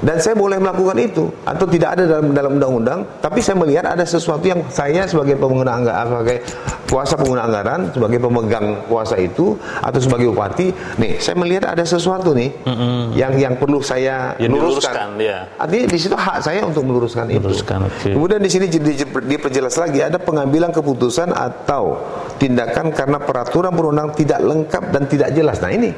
Dan 0.02 0.18
saya 0.18 0.34
boleh 0.34 0.58
melakukan 0.58 0.98
itu 0.98 1.30
atau 1.46 1.62
tidak 1.70 1.94
ada 1.94 2.04
dalam 2.10 2.34
dalam 2.34 2.50
undang-undang, 2.58 3.06
tapi 3.22 3.38
saya 3.38 3.54
melihat 3.54 3.86
ada 3.86 4.02
sesuatu 4.02 4.42
yang 4.42 4.66
saya 4.66 5.06
sebagai 5.06 5.38
pengguna 5.38 5.78
anggaran, 5.78 6.06
sebagai 6.10 6.36
kuasa 6.90 7.14
pengguna 7.14 7.42
anggaran, 7.46 7.80
sebagai 7.94 8.18
pemegang 8.18 8.66
kuasa 8.90 9.14
itu 9.22 9.54
atau 9.78 10.00
sebagai 10.02 10.34
bupati, 10.34 10.74
nih 10.98 11.22
saya 11.22 11.38
melihat 11.38 11.70
ada 11.70 11.86
sesuatu 11.86 12.34
nih 12.34 12.50
mm 12.50 12.74
-hmm. 12.74 13.02
yang 13.14 13.32
yang 13.38 13.54
perlu 13.54 13.78
saya 13.78 14.34
ya, 14.42 14.50
luruskan. 14.50 15.14
Ya. 15.22 15.46
Artinya 15.54 15.86
di 15.86 15.98
situ 16.02 16.18
hak 16.18 16.38
saya 16.42 16.66
untuk 16.66 16.82
meluruskan, 16.82 17.30
meluruskan 17.30 17.86
itu. 17.86 17.94
Okay. 18.02 18.12
Kemudian 18.18 18.40
di 18.42 18.50
sini 18.50 18.66
diperjelas 19.06 19.78
lagi 19.78 20.02
ada 20.02 20.18
pengambilan 20.18 20.74
keputusan 20.74 21.30
atau 21.30 22.02
tindakan 22.42 22.90
karena 22.90 23.22
peraturan 23.22 23.70
perundang 23.70 24.10
tidak 24.18 24.42
lengkap 24.42 24.84
dan 24.90 25.02
tidak 25.06 25.30
jelas. 25.30 25.62
Nah 25.62 25.70
ini 25.70 25.94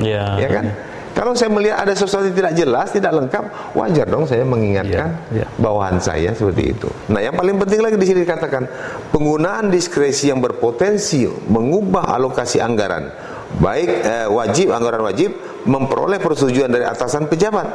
Ya. 0.00 0.40
ya 0.40 0.48
kan? 0.48 0.64
Kalau 1.12 1.36
saya 1.36 1.52
melihat 1.52 1.84
ada 1.84 1.92
sesuatu 1.92 2.24
yang 2.24 2.36
tidak 2.36 2.54
jelas, 2.56 2.88
tidak 2.88 3.12
lengkap, 3.12 3.44
wajar 3.76 4.06
dong 4.08 4.24
saya 4.24 4.48
mengingatkan 4.48 5.12
ya, 5.28 5.44
ya. 5.44 5.46
bawahan 5.60 6.00
saya 6.00 6.32
seperti 6.32 6.72
itu. 6.72 6.88
Nah, 7.12 7.20
yang 7.20 7.36
paling 7.36 7.60
penting 7.60 7.84
lagi 7.84 8.00
di 8.00 8.06
sini 8.08 8.24
dikatakan 8.24 8.64
penggunaan 9.12 9.68
diskresi 9.68 10.32
yang 10.32 10.40
berpotensi 10.40 11.28
mengubah 11.28 12.16
alokasi 12.16 12.64
anggaran, 12.64 13.12
baik 13.60 13.90
eh, 14.02 14.28
wajib 14.32 14.72
anggaran 14.72 15.04
wajib 15.04 15.36
memperoleh 15.68 16.16
persetujuan 16.16 16.72
dari 16.72 16.88
atasan 16.88 17.28
pejabat. 17.28 17.68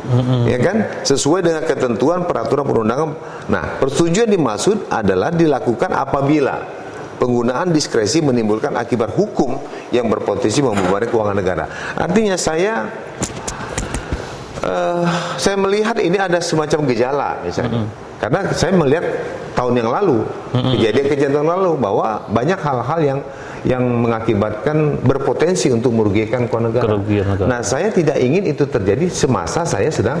Mm-hmm. 0.00 0.42
Ya 0.48 0.58
kan? 0.58 0.76
Sesuai 1.06 1.44
dengan 1.44 1.62
ketentuan 1.68 2.24
peraturan 2.24 2.64
perundangan. 2.66 3.08
Nah, 3.52 3.78
persetujuan 3.78 4.32
dimaksud 4.32 4.88
adalah 4.90 5.30
dilakukan 5.30 5.92
apabila 5.92 6.79
penggunaan 7.20 7.68
diskresi 7.68 8.24
menimbulkan 8.24 8.72
akibat 8.80 9.12
hukum 9.12 9.60
yang 9.92 10.08
berpotensi 10.08 10.64
membebani 10.64 11.04
keuangan 11.04 11.36
negara. 11.36 11.64
Artinya 12.00 12.40
saya 12.40 12.88
uh, 14.64 15.04
saya 15.36 15.60
melihat 15.60 16.00
ini 16.00 16.16
ada 16.16 16.40
semacam 16.40 16.88
gejala 16.88 17.44
misalnya. 17.44 17.84
Mm 17.84 17.86
-hmm. 17.86 18.08
Karena 18.20 18.40
saya 18.52 18.76
melihat 18.76 19.04
tahun 19.56 19.80
yang 19.80 19.88
lalu, 19.88 20.28
kejadian-kejadian 20.52 21.40
tahun 21.40 21.48
lalu 21.56 21.72
bahwa 21.80 22.20
banyak 22.28 22.60
hal-hal 22.60 23.00
yang 23.00 23.20
yang 23.64 23.80
mengakibatkan 23.80 25.00
berpotensi 25.00 25.72
untuk 25.72 25.92
merugikan 25.96 26.44
keuangan 26.44 26.68
negara. 26.68 26.92
negara. 27.00 27.48
Nah, 27.48 27.60
saya 27.64 27.88
tidak 27.88 28.20
ingin 28.20 28.44
itu 28.48 28.68
terjadi 28.68 29.08
semasa 29.08 29.64
saya 29.64 29.88
sedang 29.88 30.20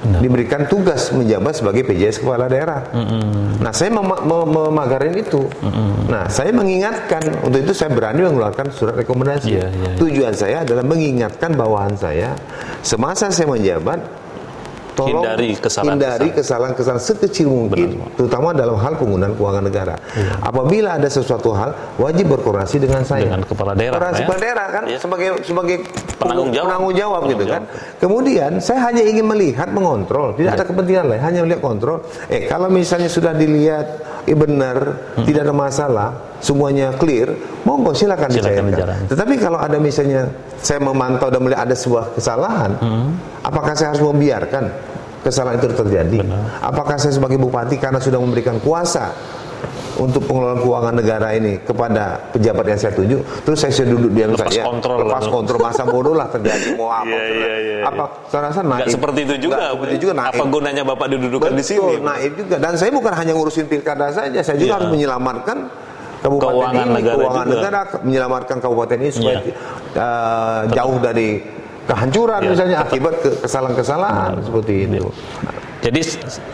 Benar. 0.00 0.20
diberikan 0.24 0.64
tugas 0.64 1.12
menjabat 1.12 1.60
sebagai 1.60 1.84
PJS 1.84 2.24
kepala 2.24 2.48
daerah. 2.48 2.88
Mm 2.88 3.04
-hmm. 3.04 3.22
Nah, 3.60 3.72
saya 3.76 3.92
mem 3.92 4.08
mem 4.08 4.48
memagarin 4.48 5.12
itu. 5.12 5.44
Mm 5.60 5.68
-hmm. 5.68 5.90
Nah, 6.08 6.24
saya 6.32 6.56
mengingatkan 6.56 7.20
untuk 7.44 7.60
itu 7.60 7.76
saya 7.76 7.92
berani 7.92 8.24
mengeluarkan 8.24 8.72
surat 8.72 8.96
rekomendasi. 8.96 9.52
Yeah, 9.52 9.68
yeah, 9.68 9.92
yeah. 9.92 9.96
Tujuan 10.00 10.32
saya 10.32 10.56
adalah 10.64 10.88
mengingatkan 10.88 11.52
bawahan 11.52 12.00
saya 12.00 12.32
semasa 12.80 13.28
saya 13.28 13.52
menjabat 13.52 14.00
tolong 15.00 15.24
hindari 15.24 15.50
kesalahan 15.56 15.96
hindari 15.96 16.28
kesalahan-kesalahan 16.36 17.02
sekecil 17.02 17.48
mungkin 17.48 17.88
Benar, 17.96 18.12
terutama 18.20 18.48
dalam 18.52 18.76
hal 18.76 18.92
penggunaan 19.00 19.32
keuangan 19.34 19.64
negara. 19.64 19.94
Ya. 20.12 20.36
Apabila 20.44 21.00
ada 21.00 21.08
sesuatu 21.08 21.50
hal 21.56 21.72
wajib 21.96 22.36
berkoordinasi 22.36 22.76
dengan 22.76 23.02
saya. 23.02 23.32
Dengan 23.32 23.42
kepala 23.48 23.72
daerah. 23.72 23.96
Kepala, 23.96 24.12
ya? 24.12 24.18
kepala 24.20 24.38
daerah 24.38 24.66
kan 24.68 24.82
ya. 24.84 24.98
sebagai 25.00 25.28
sebagai 25.40 25.76
penanggung 26.20 26.50
jawab, 26.52 26.66
penanggung 26.68 26.94
jawab 26.94 27.20
penanggung 27.24 27.32
gitu 27.32 27.44
kan. 27.48 27.62
jawab. 27.64 27.72
kan. 27.72 27.98
Kemudian 28.02 28.50
saya 28.60 28.80
hanya 28.92 29.02
ingin 29.08 29.26
melihat 29.26 29.68
mengontrol, 29.72 30.36
tidak 30.36 30.52
ya. 30.52 30.56
ada 30.60 30.64
kepentingan 30.68 31.04
lain, 31.08 31.22
hanya 31.24 31.40
melihat 31.46 31.62
kontrol. 31.64 31.98
Eh 32.28 32.44
kalau 32.44 32.68
misalnya 32.68 33.08
sudah 33.08 33.32
dilihat 33.32 33.86
eh, 34.28 34.36
benar, 34.36 34.78
hmm. 35.16 35.24
tidak 35.24 35.48
ada 35.48 35.54
masalah, 35.54 36.08
semuanya 36.42 36.92
clear, 36.96 37.32
monggo 37.64 37.92
silakan, 37.96 38.28
silakan 38.28 38.68
dicairkan. 38.68 38.98
Tetapi 39.08 39.34
kalau 39.40 39.58
ada 39.60 39.76
misalnya 39.80 40.28
saya 40.60 40.80
memantau 40.82 41.32
dan 41.32 41.40
melihat 41.40 41.64
ada 41.64 41.76
sebuah 41.76 42.16
kesalahan, 42.16 42.70
hmm. 42.76 43.08
apakah 43.46 43.72
saya 43.72 43.96
harus 43.96 44.04
membiarkan 44.04 44.89
kesalahan 45.24 45.60
itu 45.60 45.68
terjadi? 45.72 46.18
Benar. 46.24 46.60
Apakah 46.64 46.96
saya 46.96 47.12
sebagai 47.14 47.36
bupati 47.40 47.76
karena 47.76 48.00
sudah 48.00 48.20
memberikan 48.20 48.58
kuasa 48.60 49.12
untuk 50.00 50.24
pengelolaan 50.24 50.64
keuangan 50.64 50.94
negara 50.96 51.28
ini 51.36 51.60
kepada 51.60 52.32
pejabat 52.32 52.64
yang 52.72 52.80
saya 52.80 52.92
tunjuk, 52.96 53.20
terus 53.44 53.58
saya 53.60 53.72
sudah 53.76 53.88
duduk 53.92 54.10
diam 54.16 54.32
lepas 54.32 54.48
saja, 54.48 54.62
kontrol 54.64 54.96
lepas 55.04 55.24
lah. 55.28 55.32
kontrol 55.32 55.58
masa 55.60 55.82
bodoh 55.84 56.14
lah 56.16 56.28
terjadi 56.32 56.72
mau 56.80 56.88
apa? 56.88 57.12
yeah, 57.12 57.28
yeah, 57.28 57.58
yeah, 57.60 57.80
apa? 57.84 58.04
Saya 58.32 58.40
rasa 58.48 58.60
naik. 58.64 58.88
seperti 58.88 59.20
itu 59.28 59.34
juga. 59.50 59.76
seperti 59.76 59.96
juga 60.00 60.12
naik. 60.16 60.32
Apa 60.32 60.44
gunanya 60.48 60.82
bapak 60.88 61.06
didudukan 61.12 61.50
di 61.52 61.64
sini? 61.64 62.00
Naik 62.00 62.32
juga. 62.32 62.56
Dan 62.56 62.72
saya 62.80 62.90
bukan 62.96 63.12
hanya 63.12 63.32
ngurusin 63.36 63.66
pilkada 63.68 64.08
saja, 64.08 64.40
saya 64.40 64.56
juga 64.56 64.72
yeah. 64.72 64.76
harus 64.80 64.88
menyelamatkan 64.88 65.58
kabupaten 66.20 66.52
keuangan 66.52 66.86
ini, 66.86 66.96
negara 66.96 67.16
keuangan 67.16 67.44
juga. 67.44 67.54
negara, 67.56 67.80
menyelamatkan 68.04 68.56
kabupaten 68.60 68.96
ini 69.00 69.10
supaya 69.12 69.38
yeah. 69.44 70.00
uh, 70.00 70.60
jauh 70.72 70.96
dari 71.00 71.59
kehancuran 71.90 72.40
yeah. 72.46 72.50
misalnya 72.54 72.76
akibat 72.86 73.14
kesalahan-kesalahan 73.42 74.38
seperti 74.46 74.86
itu. 74.86 75.10
Jadi 75.82 76.00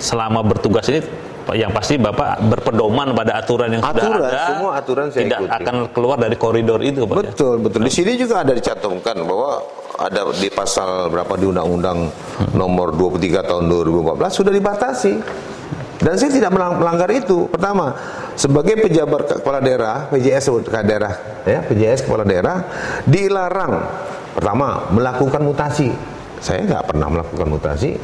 selama 0.00 0.40
bertugas 0.40 0.88
ini 0.88 1.04
yang 1.54 1.70
pasti 1.70 1.94
Bapak 1.94 2.42
berpedoman 2.50 3.14
pada 3.14 3.38
aturan 3.38 3.78
yang 3.78 3.82
aturan, 3.84 4.18
sudah 4.18 4.30
ada. 4.32 4.46
Semua 4.50 4.70
aturan 4.74 5.06
saya 5.14 5.22
tidak 5.22 5.40
ikuti. 5.46 5.54
akan 5.62 5.76
keluar 5.94 6.16
dari 6.18 6.34
koridor 6.34 6.80
itu, 6.82 7.06
Pak. 7.06 7.14
Ya? 7.14 7.22
Betul, 7.30 7.54
ya? 7.54 7.62
betul. 7.62 7.80
Di 7.86 7.92
sini 7.92 8.12
juga 8.18 8.42
ada 8.42 8.50
dicantumkan 8.50 9.16
bahwa 9.22 9.62
ada 9.94 10.20
di 10.34 10.48
pasal 10.50 11.06
berapa 11.06 11.38
di 11.38 11.46
Undang-Undang 11.46 11.98
hmm. 12.10 12.50
nomor 12.58 12.90
23 12.98 13.46
tahun 13.46 13.62
2014 13.70 14.38
sudah 14.42 14.52
dibatasi. 14.52 15.12
Dan 15.96 16.14
saya 16.20 16.30
tidak 16.32 16.52
melanggar 16.52 17.08
itu. 17.12 17.48
Pertama, 17.48 17.96
sebagai 18.36 18.76
pejabat 18.84 19.40
kepala 19.40 19.58
daerah, 19.64 20.08
PJS 20.12 20.52
kepala 20.64 20.84
daerah, 20.84 21.12
ya, 21.48 21.60
PJS 21.64 22.04
kepala 22.04 22.24
daerah 22.28 22.56
dilarang 23.08 23.74
pertama 24.36 24.92
melakukan 24.92 25.40
mutasi. 25.40 25.88
Saya 26.36 26.68
nggak 26.68 26.92
pernah 26.92 27.08
melakukan 27.08 27.48
mutasi 27.48 27.96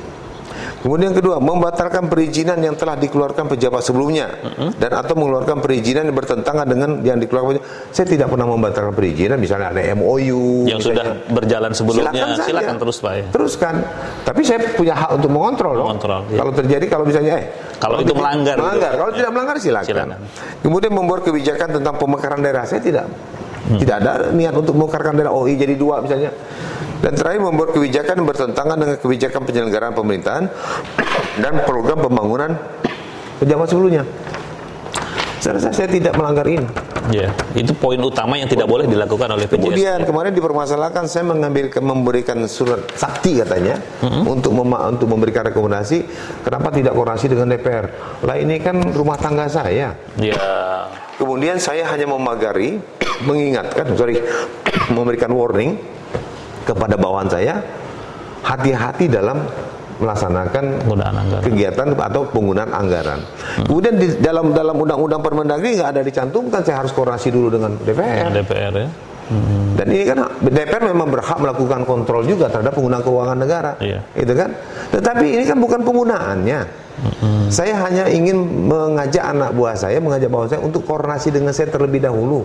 Kemudian 0.79 1.11
yang 1.11 1.17
kedua, 1.17 1.37
membatalkan 1.39 2.07
perizinan 2.07 2.59
yang 2.59 2.75
telah 2.75 2.95
dikeluarkan 2.95 3.47
pejabat 3.49 3.81
sebelumnya 3.81 4.35
dan 4.75 4.91
atau 4.93 5.15
mengeluarkan 5.15 5.59
perizinan 5.59 6.05
yang 6.05 6.15
bertentangan 6.15 6.67
dengan 6.67 6.91
yang 7.01 7.17
dikeluarkan. 7.17 7.63
Saya 7.89 8.05
tidak 8.05 8.27
pernah 8.27 8.45
membatalkan 8.45 8.91
perizinan, 8.91 9.39
misalnya 9.39 9.71
ada 9.71 9.83
MOU 9.93 10.67
yang 10.67 10.79
sudah 10.79 11.07
misalnya. 11.07 11.31
berjalan 11.31 11.71
sebelumnya. 11.71 12.11
Silakan, 12.11 12.29
saja. 12.33 12.45
Silakan 12.45 12.75
terus 12.77 12.97
Pak 12.99 13.13
ya. 13.13 13.25
Teruskan. 13.31 13.75
Tapi 14.23 14.41
saya 14.43 14.59
punya 14.73 14.95
hak 14.97 15.11
untuk 15.15 15.31
mengontrol. 15.31 15.73
loh. 15.73 15.87
Mengontrol, 15.87 16.21
iya. 16.27 16.39
Kalau 16.39 16.53
terjadi 16.53 16.85
kalau 16.87 17.05
misalnya 17.05 17.33
eh 17.37 17.45
Kalau 17.79 17.99
itu 17.99 18.11
di- 18.11 18.19
melanggar 18.19 18.55
gitu. 18.55 18.63
melanggar. 18.63 18.93
Kalau 18.97 19.13
tidak 19.13 19.31
melanggar 19.31 19.57
silakan. 19.57 19.87
Silakan. 19.87 20.19
Kemudian 20.61 20.93
membuat 20.93 21.21
kebijakan 21.23 21.69
tentang 21.73 21.95
pemekaran 21.95 22.39
daerah. 22.39 22.65
Saya 22.65 22.79
tidak 22.79 23.07
Hmm. 23.63 23.79
tidak 23.79 23.97
ada 23.97 24.13
niat 24.29 24.51
untuk 24.53 24.75
memekarkan 24.75 25.15
daerah 25.15 25.31
OI 25.31 25.55
jadi 25.55 25.75
dua 25.75 26.03
misalnya. 26.03 26.35
Dan 27.03 27.19
terakhir 27.19 27.43
membuat 27.43 27.75
kebijakan 27.75 28.23
bertentangan 28.23 28.77
dengan 28.79 28.97
kebijakan 28.97 29.43
penyelenggaraan 29.43 29.95
pemerintahan 29.95 30.45
dan 31.43 31.55
program 31.67 31.99
pembangunan 31.99 32.51
pejabat 33.43 33.67
sebelumnya. 33.67 34.07
Saya 35.43 35.59
rasa 35.59 35.75
saya 35.75 35.91
tidak 35.91 36.15
melanggar 36.15 36.47
ini. 36.47 36.63
Ya, 37.11 37.35
itu 37.59 37.75
poin 37.75 37.99
utama 37.99 38.39
yang 38.39 38.47
tidak 38.47 38.71
boleh 38.71 38.87
dilakukan 38.87 39.27
oleh 39.27 39.51
PJS. 39.51 39.59
Kemudian 39.59 39.99
kemarin 40.07 40.31
dipermasalahkan 40.31 41.11
saya 41.11 41.27
mengambil 41.27 41.67
memberikan 41.83 42.39
surat 42.47 42.87
sakti 42.95 43.43
katanya 43.43 43.83
untuk 44.23 44.55
mema- 44.55 44.87
untuk 44.87 45.11
memberikan 45.11 45.43
rekomendasi 45.51 46.07
kenapa 46.47 46.71
tidak 46.71 46.95
koordinasi 46.95 47.27
dengan 47.27 47.51
DPR. 47.51 47.91
Lah 48.23 48.39
ini 48.39 48.63
kan 48.63 48.79
rumah 48.95 49.19
tangga 49.19 49.51
saya. 49.51 49.99
Ya, 50.15 50.39
Kemudian 51.19 51.59
saya 51.59 51.91
hanya 51.91 52.07
memagari, 52.07 52.79
mengingatkan, 53.27 53.99
sorry, 53.99 54.23
memberikan 54.95 55.35
warning 55.35 55.75
kepada 56.63 56.95
bawahan 56.97 57.29
saya, 57.29 57.55
hati-hati 58.43 59.07
dalam 59.07 59.43
melaksanakan 60.03 60.83
kegiatan 61.47 61.95
atau 61.95 62.27
penggunaan 62.27 62.75
anggaran. 62.75 63.23
Kemudian 63.63 63.95
di 63.95 64.19
dalam 64.19 64.51
dalam 64.51 64.75
undang-undang 64.75 65.23
Permendagri 65.23 65.79
nggak 65.79 65.95
ada 65.95 66.03
dicantumkan 66.03 66.67
saya 66.67 66.83
harus 66.83 66.91
koordinasi 66.91 67.31
dulu 67.31 67.55
dengan 67.55 67.79
DPR. 67.79 68.31
DPR 68.35 68.75
ya. 68.75 68.89
Dan 69.79 69.87
ini 69.89 70.05
kan 70.05 70.19
DPR 70.43 70.83
memang 70.93 71.09
berhak 71.09 71.39
melakukan 71.39 71.87
kontrol 71.87 72.27
juga 72.27 72.51
terhadap 72.51 72.75
penggunaan 72.75 73.01
keuangan 73.07 73.39
negara, 73.39 73.73
Iya. 73.79 74.03
gitu 74.19 74.35
kan? 74.35 74.51
Tetapi 74.93 75.27
ini 75.39 75.45
kan 75.47 75.57
bukan 75.63 75.81
penggunaannya. 75.87 76.61
Saya 77.49 77.77
hanya 77.79 78.05
ingin 78.07 78.37
mengajak 78.65 79.25
anak 79.27 79.53
buah 79.53 79.75
saya, 79.75 79.99
mengajak 79.99 80.29
bawah 80.29 80.47
saya 80.47 80.61
untuk 80.61 80.83
koordinasi 80.83 81.29
dengan 81.31 81.51
saya 81.51 81.69
terlebih 81.69 82.01
dahulu 82.01 82.45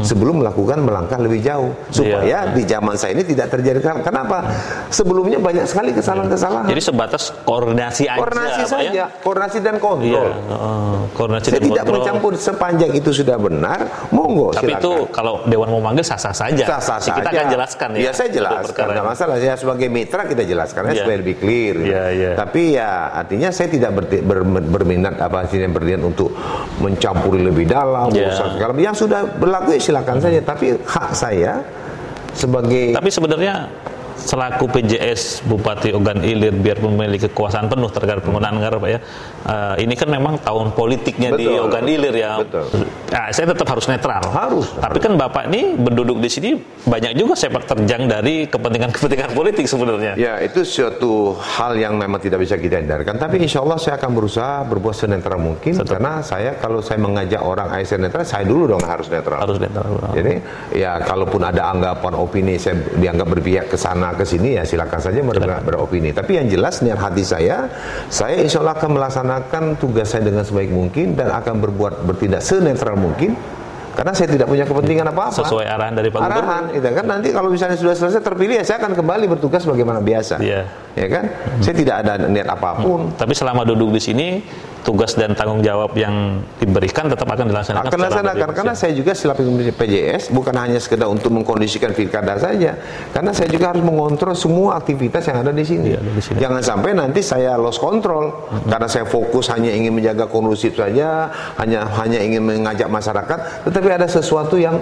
sebelum 0.00 0.40
melakukan 0.40 0.80
melangkah 0.80 1.16
lebih 1.16 1.40
jauh 1.40 1.72
supaya 1.88 2.24
Iya. 2.46 2.52
di 2.52 2.62
zaman 2.64 2.94
saya 2.94 3.12
ini 3.12 3.24
tidak 3.24 3.50
terjadi. 3.50 3.78
Kenapa? 4.00 4.46
Sebelumnya 4.88 5.36
banyak 5.36 5.64
sekali 5.64 5.92
kesalahan-kesalahan. 5.92 6.66
Jadi 6.66 6.82
sebatas 6.82 7.22
koordinasi 7.42 8.04
aja 8.06 8.16
koordinasi 8.16 8.60
Pak, 8.60 8.68
saja, 8.68 8.90
ya. 8.90 9.06
koordinasi 9.20 9.58
dan 9.58 9.74
Iya, 9.76 9.82
kontrol. 9.82 10.28
heeh, 10.32 10.94
koordinasi 11.12 11.44
Saya 11.44 11.54
dan 11.54 11.62
tidak 11.62 11.76
kontrol. 11.78 11.96
mencampur 11.98 12.32
sepanjang 12.34 12.90
itu 12.92 13.10
sudah 13.12 13.36
benar, 13.36 13.78
monggo 14.08 14.48
Tapi 14.50 14.64
silakan. 14.66 14.80
itu 14.80 14.92
kalau 15.10 15.34
dewan 15.44 15.68
mau 15.68 15.82
manggil 15.82 16.02
sah-sah 16.02 16.32
saja. 16.32 16.64
sah-sah 16.64 16.98
Kita 17.02 17.20
saja. 17.22 17.28
akan 17.34 17.46
jelaskan 17.50 17.88
ya. 17.94 18.00
Ya 18.00 18.12
saya 18.12 18.28
jelaskan, 18.30 18.86
ini. 18.88 19.02
masalah. 19.02 19.36
Ya 19.36 19.54
sebagai 19.54 19.86
mitra 19.86 20.24
kita 20.24 20.42
jelaskan 20.42 20.80
ya 20.86 20.92
Iya. 20.92 21.00
supaya 21.02 21.16
lebih 21.18 21.36
clear. 21.36 21.74
Iya, 21.76 22.04
iya. 22.10 22.30
Tapi 22.34 22.62
ya 22.72 22.88
artinya 23.12 23.48
saya 23.50 23.68
tidak 23.68 23.85
berti- 23.88 24.20
ber- 24.20 24.44
berminat 24.44 25.16
apa 25.16 25.44
sih 25.44 25.58
yang 25.58 25.70
berniat 25.70 26.00
untuk 26.00 26.32
mencampuri 26.78 27.40
lebih 27.40 27.64
dalam 27.64 28.08
Iya. 28.08 28.30
urusan 28.30 28.48
segala 28.54 28.72
yang 28.74 28.94
sudah 28.94 29.26
berlaku 29.28 29.74
ya 29.74 29.80
silakan 29.82 30.18
saja. 30.18 30.38
Tapi 30.40 30.78
hak 30.78 31.08
saya 31.12 31.62
sebagai 32.32 32.92
Tapi 32.92 33.08
sebenarnya 33.08 33.66
selaku 34.26 34.66
PJS 34.66 35.46
Bupati 35.46 35.94
Ogan 35.94 36.20
Ilir 36.26 36.52
biar 36.58 36.82
memiliki 36.82 37.30
kekuasaan 37.30 37.70
penuh 37.70 37.86
terhadap 37.88 38.26
penggunaan 38.26 38.58
anggaran 38.58 38.82
Pak 38.82 38.90
ya. 38.90 39.00
eh, 39.46 39.74
ini 39.86 39.94
kan 39.94 40.10
memang 40.10 40.42
tahun 40.42 40.74
politiknya 40.74 41.38
di 41.38 41.46
Betul. 41.46 41.64
Ogan 41.70 41.86
Ilir 41.86 42.14
ya. 42.18 42.42
Betul. 42.42 42.66
Nah, 43.14 43.30
saya 43.30 43.46
tetap 43.54 43.66
harus 43.70 43.86
netral. 43.86 44.22
Harus. 44.26 44.66
Tapi 44.74 44.98
kan 44.98 45.14
Bapak 45.14 45.46
ini 45.54 45.78
berduduk 45.78 46.18
di 46.18 46.26
sini 46.26 46.50
banyak 46.82 47.14
juga 47.14 47.38
sepak 47.38 47.70
terjang 47.70 48.10
dari 48.10 48.50
kepentingan-kepentingan 48.50 49.30
politik 49.32 49.70
sebenarnya. 49.70 50.18
Ya 50.18 50.42
itu 50.42 50.66
suatu 50.66 51.38
hal 51.38 51.78
yang 51.78 51.94
memang 51.94 52.18
tidak 52.18 52.42
bisa 52.42 52.58
kita 52.58 52.82
hindarkan. 52.82 53.14
Tapi 53.14 53.38
insya 53.38 53.62
Allah 53.62 53.78
saya 53.78 53.94
akan 54.02 54.10
berusaha 54.10 54.66
berbuat 54.66 54.96
senetral 54.98 55.38
mungkin 55.38 55.78
karena 55.78 56.18
saya 56.26 56.58
kalau 56.58 56.82
saya 56.82 56.98
mengajak 56.98 57.38
orang 57.38 57.70
ASN 57.78 58.10
netral, 58.10 58.26
saya 58.26 58.42
dulu 58.42 58.74
dong 58.74 58.82
harus 58.82 59.06
netral. 59.06 59.38
Harus 59.38 59.62
netral. 59.62 59.86
Jadi 60.10 60.42
ya 60.74 60.98
kalaupun 60.98 61.46
ada 61.46 61.70
anggapan 61.70 62.12
opini 62.18 62.58
saya 62.58 62.74
dianggap 62.98 63.28
berpihak 63.38 63.70
ke 63.70 63.78
sana 63.78 64.15
ke 64.16 64.24
sini 64.24 64.56
ya 64.56 64.64
silakan 64.64 64.98
saja 64.98 65.20
ber- 65.20 65.62
beropini. 65.62 66.10
Tapi 66.10 66.40
yang 66.40 66.48
jelas 66.48 66.80
niat 66.80 66.98
hati 66.98 67.22
saya, 67.22 67.68
saya 68.08 68.40
insya 68.40 68.64
Allah 68.64 68.74
akan 68.74 68.90
melaksanakan 68.96 69.62
tugas 69.76 70.10
saya 70.10 70.24
dengan 70.24 70.42
sebaik 70.42 70.72
mungkin 70.72 71.14
dan 71.14 71.30
akan 71.30 71.60
berbuat 71.60 72.08
bertindak 72.08 72.40
senetral 72.40 72.96
mungkin 72.96 73.36
karena 73.96 74.12
saya 74.12 74.28
tidak 74.28 74.44
punya 74.44 74.68
kepentingan 74.68 75.08
apa-apa. 75.08 75.40
Sesuai 75.40 75.64
arahan 75.64 75.96
dari 75.96 76.12
Pak 76.12 76.20
Gubernur. 76.20 76.44
Arahan, 76.44 76.64
itu 76.76 76.84
kan 76.84 77.06
nanti 77.08 77.28
kalau 77.32 77.48
misalnya 77.48 77.80
sudah 77.80 77.96
selesai 77.96 78.20
terpilih 78.20 78.60
ya 78.60 78.64
saya 78.68 78.76
akan 78.84 78.92
kembali 78.92 79.24
bertugas 79.24 79.64
bagaimana 79.64 80.04
biasa. 80.04 80.36
Iya. 80.36 80.68
Ya 80.92 81.06
kan? 81.08 81.24
Saya 81.64 81.74
tidak 81.80 81.96
ada 82.04 82.28
niat 82.28 82.44
apa 82.44 82.76
pun. 82.84 83.16
Tapi 83.16 83.32
selama 83.32 83.64
duduk 83.64 83.96
di 83.96 84.00
sini, 84.04 84.28
tugas 84.86 85.18
dan 85.18 85.34
tanggung 85.34 85.66
jawab 85.66 85.90
yang 85.98 86.38
diberikan 86.62 87.10
tetap 87.10 87.26
akan 87.26 87.50
dilaksanakan. 87.50 87.90
akan 87.90 87.98
secara 87.98 88.06
laksanakan 88.06 88.38
lebih 88.38 88.56
karena 88.62 88.74
saya 88.78 88.92
juga 88.94 89.12
selaku 89.18 89.42
pemimpin 89.42 89.74
PJS 89.74 90.30
bukan 90.30 90.54
hanya 90.54 90.78
sekedar 90.78 91.10
untuk 91.10 91.34
mengkondisikan 91.34 91.90
pilkada 91.90 92.38
saja 92.38 92.78
karena 93.10 93.34
saya 93.34 93.50
juga 93.50 93.74
harus 93.74 93.82
mengontrol 93.82 94.38
semua 94.38 94.78
aktivitas 94.78 95.26
yang 95.26 95.42
ada 95.42 95.50
di 95.50 95.66
sini. 95.66 95.90
Iya, 95.90 95.98
ada 95.98 96.12
di 96.14 96.22
sini. 96.22 96.38
Jangan 96.38 96.62
sampai 96.62 96.90
nanti 96.94 97.20
saya 97.26 97.58
lost 97.58 97.82
control 97.82 98.30
karena 98.70 98.86
saya 98.86 99.02
fokus 99.02 99.50
hanya 99.50 99.74
ingin 99.74 99.90
menjaga 99.90 100.30
kondusif 100.30 100.78
saja, 100.78 101.34
hanya 101.58 101.90
hanya 101.98 102.22
ingin 102.22 102.46
mengajak 102.46 102.86
masyarakat, 102.86 103.66
tetapi 103.66 103.88
ada 103.90 104.06
sesuatu 104.06 104.54
yang 104.54 104.78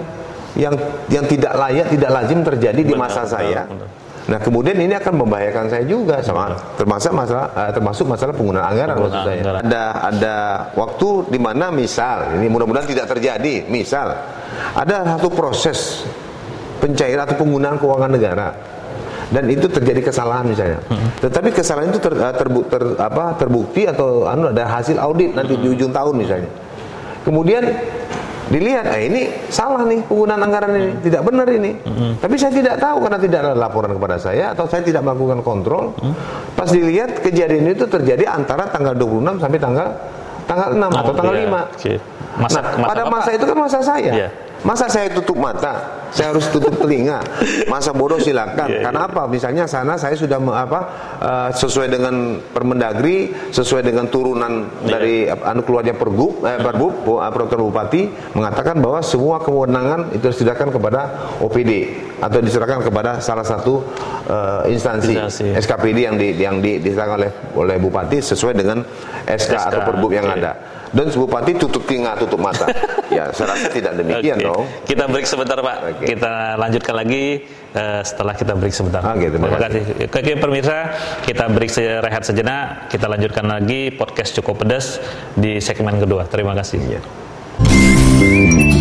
yang 0.53 0.77
yang 1.09 1.25
tidak 1.25 1.57
layak, 1.57 1.89
tidak 1.89 2.11
lazim 2.13 2.39
terjadi 2.45 2.81
di 2.85 2.93
Benar, 2.93 3.09
masa 3.09 3.25
benar, 3.25 3.33
saya. 3.33 3.61
benar. 3.65 4.04
Nah 4.25 4.41
kemudian 4.41 4.73
ini 4.73 4.89
akan 4.91 5.21
membahayakan 5.21 5.69
saya 5.69 5.85
juga 5.85 6.17
sama 6.19 6.49
termasuk 6.73 7.13
masalah 7.13 7.45
eh, 7.53 7.71
termasuk 7.71 8.05
masalah 8.05 8.33
penggunaan 8.33 8.65
anggaran 8.65 8.95
maksud 8.95 9.05
Penggunaan 9.05 9.27
saya. 9.27 9.37
anggaran. 9.37 9.61
Ada 9.61 9.83
ada 10.03 10.35
waktu 10.73 11.07
di 11.29 11.37
mana 11.37 11.65
misal 11.69 12.17
ini 12.33 12.47
mudah-mudahan 12.47 12.85
tidak 12.85 13.05
terjadi. 13.07 13.69
Misal 13.69 14.17
ada 14.73 14.95
satu 15.05 15.29
proses 15.29 16.09
pencairan 16.77 17.23
atau 17.23 17.37
penggunaan 17.37 17.77
keuangan 17.77 18.09
negara 18.09 18.47
dan 19.25 19.45
itu 19.45 19.65
terjadi 19.65 20.01
kesalahan 20.03 20.45
misalnya. 20.45 20.81
Tetapi 21.17 21.49
kesalahan 21.49 21.89
itu 21.89 21.97
ter, 21.97 22.13
eh, 22.13 22.33
terbu- 22.35 22.65
ter- 22.65 22.97
apa, 22.97 23.33
terbukti 23.35 23.85
atau 23.85 24.25
anu 24.25 24.49
ada 24.49 24.65
hasil 24.71 24.97
audit 24.97 25.33
nanti 25.33 25.53
di 25.53 25.67
ujung 25.67 25.89
tahun 25.89 26.13
misalnya. 26.17 26.49
Kemudian 27.21 27.61
dilihat, 28.55 28.87
eh 28.87 29.11
ini 29.11 29.21
salah 29.51 29.83
nih 29.83 29.99
penggunaan 30.07 30.39
anggaran 30.39 30.71
ini, 30.79 30.91
tidak 31.03 31.21
benar 31.27 31.47
ini. 31.51 31.75
Tapi 32.15 32.35
saya 32.39 32.55
tidak 32.55 32.79
tahu 32.79 33.03
karena 33.03 33.19
tidak 33.19 33.39
ada 33.43 33.51
laporan 33.51 33.91
kepada 33.91 34.15
saya 34.15 34.55
atau 34.55 34.63
saya 34.63 34.79
tidak 34.87 35.03
melakukan 35.03 35.43
kontrol. 35.43 35.91
Pas 36.55 36.71
dilihat 36.71 37.19
kejadian 37.19 37.75
itu 37.75 37.83
terjadi 37.83 38.31
antara 38.31 38.71
tanggal 38.71 38.95
26 38.95 39.43
sampai 39.43 39.59
tanggal 39.59 39.87
tanggal 40.47 40.69
6 40.71 41.01
atau 41.03 41.13
tanggal 41.13 41.35
iya. 41.35 41.49
5. 41.51 41.75
Oke. 41.75 41.93
Masa- 42.35 42.59
nah, 42.59 42.71
masa 42.75 42.89
pada 42.91 43.03
masa 43.07 43.29
itu 43.35 43.45
kan 43.47 43.57
masa 43.59 43.79
saya. 43.83 44.11
Iya. 44.15 44.29
Masa 44.61 44.87
saya 44.87 45.11
tutup 45.11 45.35
mata, 45.35 45.77
saya 46.09 46.31
harus 46.31 46.47
tutup 46.49 46.73
telinga. 46.77 47.19
Masa 47.65 47.91
bodoh 47.91 48.17
silakan. 48.17 48.65
Iya, 48.65 48.77
iya. 48.79 48.83
Karena 48.87 49.01
apa? 49.05 49.21
Misalnya 49.25 49.63
sana 49.65 49.93
saya 49.93 50.15
sudah 50.15 50.39
me- 50.39 50.55
apa 50.55 50.79
eh, 51.19 51.49
sesuai 51.53 51.87
dengan 51.87 52.39
Permendagri, 52.49 53.29
sesuai 53.51 53.83
dengan 53.83 54.07
turunan 54.07 54.65
Iya. 54.81 54.89
dari 54.89 55.15
anu 55.27 55.61
keluarnya 55.61 55.93
Pergub, 55.93 56.41
eh, 56.41 56.57
Perbub, 56.57 56.93
Bu- 57.03 57.19
eh, 57.19 57.29
Peraturan 57.29 57.67
Bupati 57.67 58.01
mengatakan 58.31 58.79
bahwa 58.79 58.99
semua 59.01 59.37
kewenangan 59.37 60.13
itu 60.13 60.25
diserahkan 60.25 60.71
kepada 60.71 61.01
OPD 61.37 61.71
atau 62.17 62.39
diserahkan 62.39 62.79
kepada 62.81 63.19
salah 63.19 63.43
satu 63.43 63.83
eh, 64.25 64.73
instansi, 64.73 65.13
Instansi. 65.13 65.45
SKPD 65.57 65.97
yang 65.99 66.15
di, 66.15 66.27
yang 66.33 66.55
di, 66.57 66.79
diserahkan 66.79 67.19
oleh 67.19 67.31
oleh 67.53 67.77
Bupati 67.77 68.17
sesuai 68.17 68.55
dengan 68.55 68.81
SK, 69.25 69.53
atau 69.53 69.77
SK, 69.77 69.85
Perbub 69.85 70.09
yang 70.09 70.25
oke. 70.25 70.37
ada. 70.37 70.53
Dan 70.95 71.11
Bupati 71.11 71.51
tutup 71.59 71.83
telinga, 71.83 72.15
tutup 72.15 72.39
mata. 72.39 72.71
ya, 73.15 73.27
saya 73.35 73.51
rasa 73.51 73.67
tidak 73.67 73.99
demikian 73.99 74.39
Oke. 74.39 74.47
dong. 74.47 74.63
Kita 74.87 75.03
break 75.11 75.27
sebentar 75.27 75.59
Pak. 75.59 75.77
Oke. 75.91 76.05
Kita 76.15 76.55
lanjutkan 76.55 76.95
lagi 76.95 77.43
eh, 77.75 78.01
setelah 78.07 78.31
kita 78.31 78.55
break 78.55 78.71
sebentar. 78.71 79.03
Oke, 79.03 79.27
terima 79.27 79.51
kasih. 79.59 79.83
Oke 80.07 80.33
pemirsa, 80.39 80.95
kita 81.27 81.51
break 81.51 81.67
se- 81.67 81.99
rehat 81.99 82.23
sejenak. 82.23 82.87
Kita 82.87 83.11
lanjutkan 83.11 83.43
lagi 83.43 83.91
podcast 83.91 84.31
cukup 84.39 84.63
pedas 84.63 85.03
di 85.35 85.59
segmen 85.59 85.99
kedua. 85.99 86.31
Terima 86.31 86.55
kasih. 86.55 86.79
Iya. 86.79 88.74